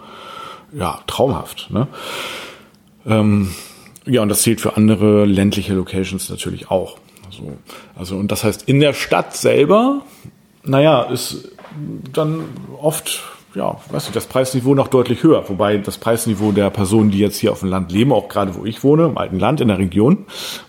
ja 0.73 0.99
traumhaft. 1.07 1.69
Ne? 1.71 1.87
Ähm, 3.05 3.53
ja, 4.05 4.21
und 4.21 4.29
das 4.29 4.41
zählt 4.41 4.61
für 4.61 4.77
andere 4.77 5.25
ländliche 5.25 5.73
Locations 5.73 6.29
natürlich 6.29 6.71
auch. 6.71 6.97
Also, 7.25 7.53
also, 7.95 8.15
und 8.17 8.31
das 8.31 8.43
heißt, 8.43 8.63
in 8.67 8.79
der 8.79 8.93
Stadt 8.93 9.35
selber, 9.35 10.01
naja, 10.63 11.03
ist 11.03 11.49
dann 12.11 12.45
oft 12.79 13.21
ja, 13.53 13.77
weißt 13.89 14.09
du, 14.09 14.11
das 14.13 14.27
Preisniveau 14.27 14.75
noch 14.75 14.87
deutlich 14.87 15.23
höher. 15.23 15.47
Wobei 15.49 15.77
das 15.77 15.97
Preisniveau 15.97 16.51
der 16.51 16.69
Personen, 16.69 17.11
die 17.11 17.19
jetzt 17.19 17.37
hier 17.37 17.51
auf 17.51 17.59
dem 17.59 17.69
Land 17.69 17.91
leben, 17.91 18.13
auch 18.13 18.29
gerade 18.29 18.55
wo 18.55 18.65
ich 18.65 18.83
wohne, 18.83 19.05
im 19.05 19.17
alten 19.17 19.39
Land, 19.39 19.59
in 19.59 19.67
der 19.67 19.77
Region, 19.77 20.25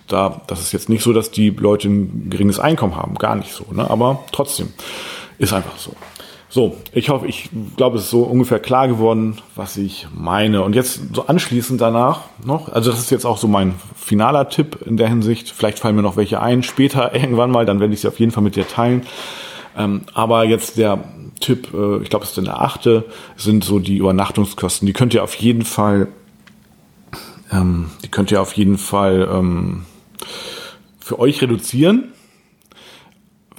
da, 0.08 0.42
das 0.48 0.60
ist 0.60 0.72
jetzt 0.72 0.88
nicht 0.88 1.02
so, 1.02 1.12
dass 1.12 1.30
die 1.30 1.50
Leute 1.50 1.88
ein 1.88 2.28
geringes 2.28 2.58
Einkommen 2.58 2.96
haben. 2.96 3.14
Gar 3.14 3.36
nicht 3.36 3.52
so, 3.52 3.64
ne? 3.72 3.88
Aber 3.88 4.24
trotzdem 4.32 4.72
ist 5.38 5.52
einfach 5.52 5.78
so. 5.78 5.92
So, 6.54 6.76
ich 6.92 7.08
hoffe, 7.08 7.26
ich 7.28 7.48
glaube, 7.78 7.96
es 7.96 8.04
ist 8.04 8.10
so 8.10 8.24
ungefähr 8.24 8.58
klar 8.58 8.86
geworden, 8.86 9.38
was 9.56 9.78
ich 9.78 10.06
meine. 10.14 10.62
Und 10.62 10.74
jetzt 10.74 11.14
so 11.14 11.26
anschließend 11.26 11.80
danach 11.80 12.24
noch, 12.44 12.70
also 12.70 12.90
das 12.90 13.00
ist 13.00 13.10
jetzt 13.10 13.24
auch 13.24 13.38
so 13.38 13.48
mein 13.48 13.76
finaler 13.96 14.50
Tipp 14.50 14.76
in 14.84 14.98
der 14.98 15.08
Hinsicht. 15.08 15.48
Vielleicht 15.48 15.78
fallen 15.78 15.96
mir 15.96 16.02
noch 16.02 16.18
welche 16.18 16.42
ein, 16.42 16.62
später 16.62 17.14
irgendwann 17.18 17.50
mal, 17.50 17.64
dann 17.64 17.80
werde 17.80 17.94
ich 17.94 18.02
sie 18.02 18.08
auf 18.08 18.20
jeden 18.20 18.32
Fall 18.32 18.42
mit 18.42 18.54
dir 18.54 18.68
teilen. 18.68 19.06
Ähm, 19.78 20.02
aber 20.12 20.44
jetzt 20.44 20.76
der 20.76 21.02
Tipp, 21.40 21.72
äh, 21.72 22.02
ich 22.02 22.10
glaube, 22.10 22.26
es 22.26 22.36
ist 22.36 22.46
der 22.46 22.60
achte, 22.60 23.06
sind 23.38 23.64
so 23.64 23.78
die 23.78 23.96
Übernachtungskosten. 23.96 24.84
Die 24.84 24.92
könnt 24.92 25.14
ihr 25.14 25.24
auf 25.24 25.34
jeden 25.36 25.64
Fall, 25.64 26.08
ähm, 27.50 27.92
die 28.04 28.08
könnt 28.08 28.30
ihr 28.30 28.42
auf 28.42 28.52
jeden 28.52 28.76
Fall 28.76 29.26
ähm, 29.32 29.86
für 31.00 31.18
euch 31.18 31.40
reduzieren. 31.40 32.12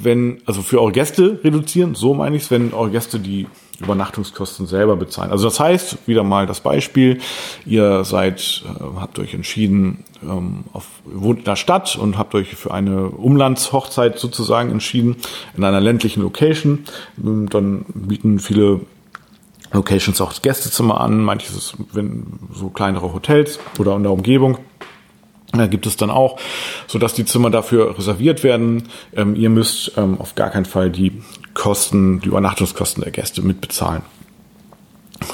Wenn, 0.04 0.42
also 0.46 0.62
für 0.62 0.82
eure 0.82 0.92
Gäste 0.92 1.40
reduzieren, 1.44 1.96
so 1.96 2.14
meine 2.14 2.36
ich 2.36 2.44
es, 2.44 2.52
wenn 2.52 2.74
eure 2.74 2.92
Gäste 2.92 3.20
die 3.20 3.48
Übernachtungskosten 3.80 4.68
selber 4.68 4.96
bezahlen. 4.96 5.32
Also 5.32 5.46
das 5.46 5.60
heißt, 5.60 6.08
wieder 6.08 6.24
mal 6.24 6.46
das 6.46 6.62
Beispiel, 6.62 7.20
ihr 7.66 8.04
seid, 8.04 8.64
äh, 8.66 9.00
habt 9.00 9.20
euch 9.20 9.34
entschieden, 9.34 10.04
ähm, 10.22 10.66
auf, 10.74 10.86
wohnt 11.06 11.40
in 11.40 11.46
der 11.46 11.56
Stadt 11.56 11.96
und 11.96 12.18
habt 12.18 12.36
euch 12.36 12.56
für 12.56 12.74
eine 12.74 13.10
Umlandshochzeit 13.10 14.20
sozusagen 14.20 14.72
entschieden, 14.72 15.18
in 15.58 15.64
einer 15.64 15.82
ländlichen 15.82 16.22
Location. 16.22 16.86
Ähm, 17.24 17.50
dann 17.50 17.86
bieten 17.94 18.40
viele 18.40 18.82
Locations 19.72 20.22
auch 20.22 20.34
Gästezimmer 20.42 21.02
an, 21.02 21.24
manches 21.24 21.74
wenn 21.94 22.40
so 22.54 22.70
kleinere 22.70 23.12
Hotels 23.14 23.60
oder 23.80 23.96
in 23.96 24.04
der 24.04 24.12
Umgebung. 24.12 24.60
Da 25.54 25.68
gibt 25.68 25.86
es 25.86 25.98
dann 25.98 26.10
auch, 26.10 26.40
so 26.88 26.98
dass 26.98 27.14
die 27.14 27.26
Zimmer 27.26 27.52
dafür 27.52 27.98
reserviert 27.98 28.44
werden. 28.44 28.90
Ähm, 29.16 29.36
ihr 29.36 29.50
müsst 29.50 29.94
ähm, 29.98 30.20
auf 30.20 30.34
gar 30.34 30.50
keinen 30.50 30.66
Fall 30.66 30.90
die 30.90 31.22
Kosten, 31.54 32.20
die 32.22 32.28
Übernachtungskosten 32.28 33.04
der 33.04 33.12
Gäste 33.12 33.44
mitbezahlen. 33.44 34.02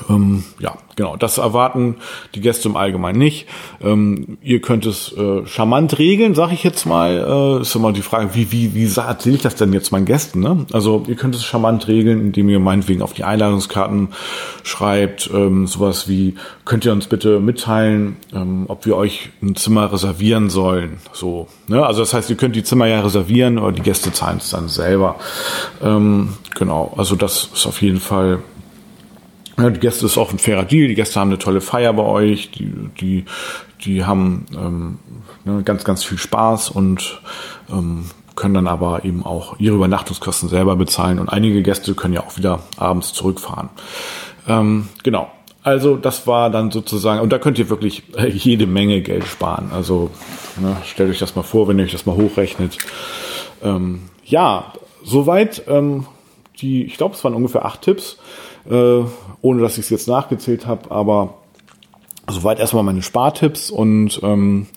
Ähm, 0.10 0.44
ja, 0.60 0.76
genau. 0.96 1.15
Das 1.15 1.38
erwarten 1.38 1.96
die 2.36 2.42
Gäste 2.42 2.70
im 2.70 2.76
Allgemeinen 2.76 3.18
nicht. 3.18 3.48
Ähm, 3.82 4.38
ihr 4.42 4.62
könnt 4.62 4.86
es 4.86 5.12
äh, 5.13 5.46
charmant 5.46 5.98
regeln, 5.98 6.36
sag 6.36 6.52
ich 6.52 6.63
jetzt 6.63 6.86
mal. 6.86 7.58
Äh, 7.58 7.62
ist 7.62 7.76
immer 7.76 7.92
die 7.92 8.02
Frage, 8.02 8.36
wie, 8.36 8.52
wie, 8.52 8.74
wie 8.74 8.86
erzähle 9.00 9.36
ich 9.36 9.42
das 9.42 9.56
denn 9.56 9.74
jetzt 9.74 9.92
meinen 9.92 10.06
Gästen? 10.06 10.39
Ne? 10.39 10.65
Also 10.72 11.04
ihr 11.08 11.15
könnt 11.15 11.36
es 11.36 11.44
charmant 11.44 11.88
regeln, 11.88 12.22
indem 12.22 12.50
ihr 12.50 12.60
meinetwegen 12.60 13.02
auf 13.02 13.13
die 13.13 13.24
Einladungskarten 13.24 14.10
schreibt, 14.63 15.30
ähm, 15.34 15.68
sowas 15.68 16.08
wie, 16.08 16.36
könnt 16.65 16.86
ihr 16.86 16.92
uns 16.92 17.08
bitte 17.08 17.39
mitteilen, 17.39 18.18
ähm, 18.34 18.65
ob 18.68 18.86
wir 18.86 18.96
euch 18.96 19.30
ein 19.42 19.56
Zimmer 19.56 19.92
reservieren 19.92 20.50
sollen. 20.50 20.98
So, 21.13 21.48
ne? 21.68 21.86
Also 21.86 22.02
das 22.02 22.13
heißt, 22.13 22.30
ihr 22.30 22.38
könnt 22.38 22.56
die 22.56 22.63
Zimmer 22.63 22.88
ja 22.88 23.02
reservieren, 23.02 23.58
aber 23.58 23.72
die 23.72 23.82
Gäste 23.82 24.12
zahlen 24.12 24.38
es 24.38 24.50
dann 24.52 24.70
selber. 24.70 25.15
Ähm, 25.82 26.34
genau, 26.56 26.94
also 26.98 27.15
das 27.15 27.50
ist 27.54 27.65
auf 27.65 27.82
jeden 27.82 28.00
Fall 28.00 28.39
die 29.67 29.80
Gäste 29.80 30.06
ist 30.06 30.17
auch 30.17 30.32
ein 30.32 30.39
fairer 30.39 30.63
Deal. 30.63 30.88
Die 30.88 30.95
Gäste 30.95 31.19
haben 31.19 31.30
eine 31.30 31.39
tolle 31.39 31.62
Feier 31.62 31.93
bei 31.93 32.04
euch. 32.04 32.52
Die, 32.52 32.74
die, 33.00 33.26
die 33.84 34.06
haben 34.06 34.45
ähm, 34.54 35.00
ne, 35.45 35.63
ganz, 35.63 35.84
ganz 35.84 36.04
viel 36.04 36.17
Spaß 36.17 36.69
und 36.69 37.22
ähm, 37.69 38.06
können 38.36 38.54
dann 38.54 38.67
aber 38.67 39.04
eben 39.04 39.26
auch 39.26 39.60
ihre 39.60 39.76
Übernachtungskosten 39.76 40.50
selber 40.50 40.76
bezahlen. 40.76 41.19
Und 41.19 41.30
einige 41.30 41.62
Gäste 41.62 41.93
können 41.93 42.13
ja 42.13 42.22
auch 42.22 42.38
wieder 42.38 42.62
abends 42.78 43.13
zurückfahren. 43.13 43.69
Ähm, 44.48 44.88
genau. 45.04 45.30
Also 45.62 45.98
das 45.98 46.26
war 46.26 46.50
dann 46.50 46.72
sozusagen, 46.72 47.19
und 47.19 47.34
da 47.34 47.38
könnt 47.38 47.60
ihr 47.60 47.69
wirklich 47.69 48.04
äh, 48.15 48.30
jede 48.30 48.65
Menge 48.65 49.02
Geld 49.02 49.26
sparen. 49.26 49.72
Also 49.74 50.10
ne, 50.60 50.78
stellt 50.86 51.10
euch 51.10 51.19
das 51.19 51.36
mal 51.36 51.43
vor, 51.43 51.67
wenn 51.67 51.78
ihr 51.78 51.86
euch 51.86 51.91
das 51.91 52.06
mal 52.06 52.15
hochrechnet. 52.15 52.78
Ähm, 53.62 54.04
ja, 54.24 54.74
soweit. 55.04 55.63
Ähm, 55.67 56.06
die, 56.62 56.84
ich 56.84 56.98
glaube, 56.98 57.15
es 57.15 57.24
waren 57.24 57.34
ungefähr 57.34 57.65
acht 57.65 57.82
Tipps 57.82 58.17
äh, 58.69 59.03
ohne 59.41 59.62
dass 59.62 59.77
ich 59.77 59.86
es 59.86 59.89
jetzt 59.89 60.08
nachgezählt 60.08 60.65
habe, 60.65 60.91
aber 60.91 61.36
soweit 62.29 62.60
erstmal 62.60 62.84
meine 62.84 63.01
Spartipps 63.01 63.71
und 63.71 64.19
ähm, 64.23 64.67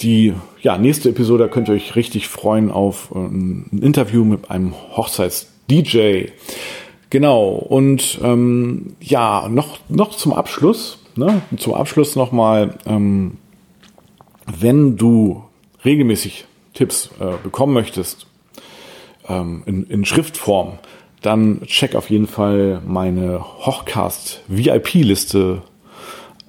die 0.00 0.34
ja, 0.60 0.78
nächste 0.78 1.10
Episode 1.10 1.48
könnt 1.48 1.68
ihr 1.68 1.74
euch 1.74 1.94
richtig 1.96 2.28
freuen 2.28 2.70
auf 2.70 3.10
äh, 3.14 3.18
ein 3.18 3.80
Interview 3.82 4.24
mit 4.24 4.50
einem 4.50 4.74
Hochzeits-DJ. 4.96 6.28
Genau, 7.10 7.50
und 7.50 8.18
ähm, 8.22 8.96
ja, 9.00 9.48
noch, 9.48 9.78
noch 9.88 10.16
zum 10.16 10.32
Abschluss, 10.32 10.98
ne, 11.16 11.42
zum 11.56 11.74
Abschluss 11.74 12.16
nochmal, 12.16 12.78
ähm, 12.86 13.36
wenn 14.46 14.96
du 14.96 15.44
regelmäßig 15.84 16.46
Tipps 16.72 17.10
äh, 17.20 17.34
bekommen 17.42 17.72
möchtest, 17.72 18.26
ähm, 19.28 19.62
in, 19.66 19.84
in 19.84 20.04
Schriftform, 20.04 20.78
dann 21.24 21.62
check 21.66 21.94
auf 21.94 22.10
jeden 22.10 22.26
Fall 22.26 22.82
meine 22.86 23.42
Hochcast 23.42 24.42
VIP-Liste 24.48 25.62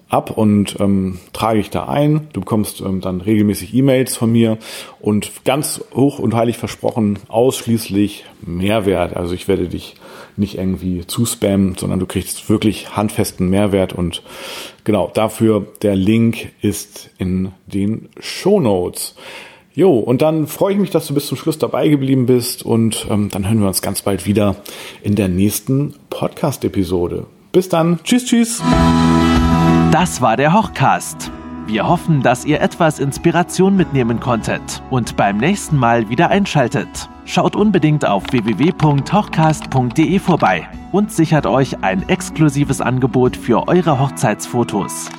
ab 0.09 0.31
und 0.31 0.79
ähm, 0.79 1.19
trage 1.33 1.59
ich 1.59 1.69
da 1.69 1.87
ein. 1.87 2.27
Du 2.33 2.41
bekommst 2.41 2.81
ähm, 2.81 3.01
dann 3.01 3.21
regelmäßig 3.21 3.73
E-Mails 3.73 4.15
von 4.15 4.31
mir 4.31 4.57
und 4.99 5.45
ganz 5.45 5.83
hoch 5.93 6.19
und 6.19 6.35
heilig 6.35 6.57
versprochen 6.57 7.19
ausschließlich 7.27 8.25
Mehrwert. 8.41 9.15
Also 9.15 9.33
ich 9.33 9.47
werde 9.47 9.67
dich 9.67 9.95
nicht 10.37 10.57
irgendwie 10.57 11.07
zuspammen, 11.07 11.75
sondern 11.77 11.99
du 11.99 12.05
kriegst 12.05 12.49
wirklich 12.49 12.95
handfesten 12.95 13.49
Mehrwert 13.49 13.93
und 13.93 14.21
genau 14.83 15.09
dafür 15.13 15.65
der 15.81 15.95
Link 15.95 16.51
ist 16.61 17.09
in 17.17 17.51
den 17.65 18.09
Show 18.19 18.59
Notes. 18.59 19.15
Jo, 19.75 19.99
und 19.99 20.21
dann 20.21 20.47
freue 20.47 20.73
ich 20.73 20.79
mich, 20.79 20.89
dass 20.89 21.05
du 21.07 21.13
bis 21.13 21.27
zum 21.27 21.37
Schluss 21.37 21.57
dabei 21.59 21.89
geblieben 21.89 22.25
bist 22.27 22.63
und 22.63 23.07
ähm, 23.09 23.27
dann 23.29 23.45
hören 23.45 23.59
wir 23.59 23.67
uns 23.67 23.81
ganz 23.81 24.01
bald 24.01 24.25
wieder 24.25 24.55
in 25.03 25.15
der 25.15 25.27
nächsten 25.27 25.95
Podcast-Episode. 26.09 27.25
Bis 27.51 27.67
dann. 27.67 27.99
Tschüss, 28.03 28.25
tschüss. 28.25 28.63
Das 29.91 30.21
war 30.21 30.37
der 30.37 30.53
Hochcast. 30.53 31.29
Wir 31.67 31.89
hoffen, 31.89 32.21
dass 32.21 32.45
ihr 32.45 32.61
etwas 32.61 32.99
Inspiration 32.99 33.75
mitnehmen 33.75 34.21
konntet 34.21 34.81
und 34.91 35.17
beim 35.17 35.39
nächsten 35.39 35.75
Mal 35.75 36.09
wieder 36.09 36.29
einschaltet. 36.29 37.09
Schaut 37.25 37.57
unbedingt 37.57 38.05
auf 38.05 38.23
www.hochcast.de 38.31 40.19
vorbei 40.19 40.69
und 40.93 41.11
sichert 41.11 41.47
euch 41.47 41.83
ein 41.83 42.07
exklusives 42.07 42.79
Angebot 42.81 43.35
für 43.35 43.67
eure 43.67 43.99
Hochzeitsfotos. 43.99 45.09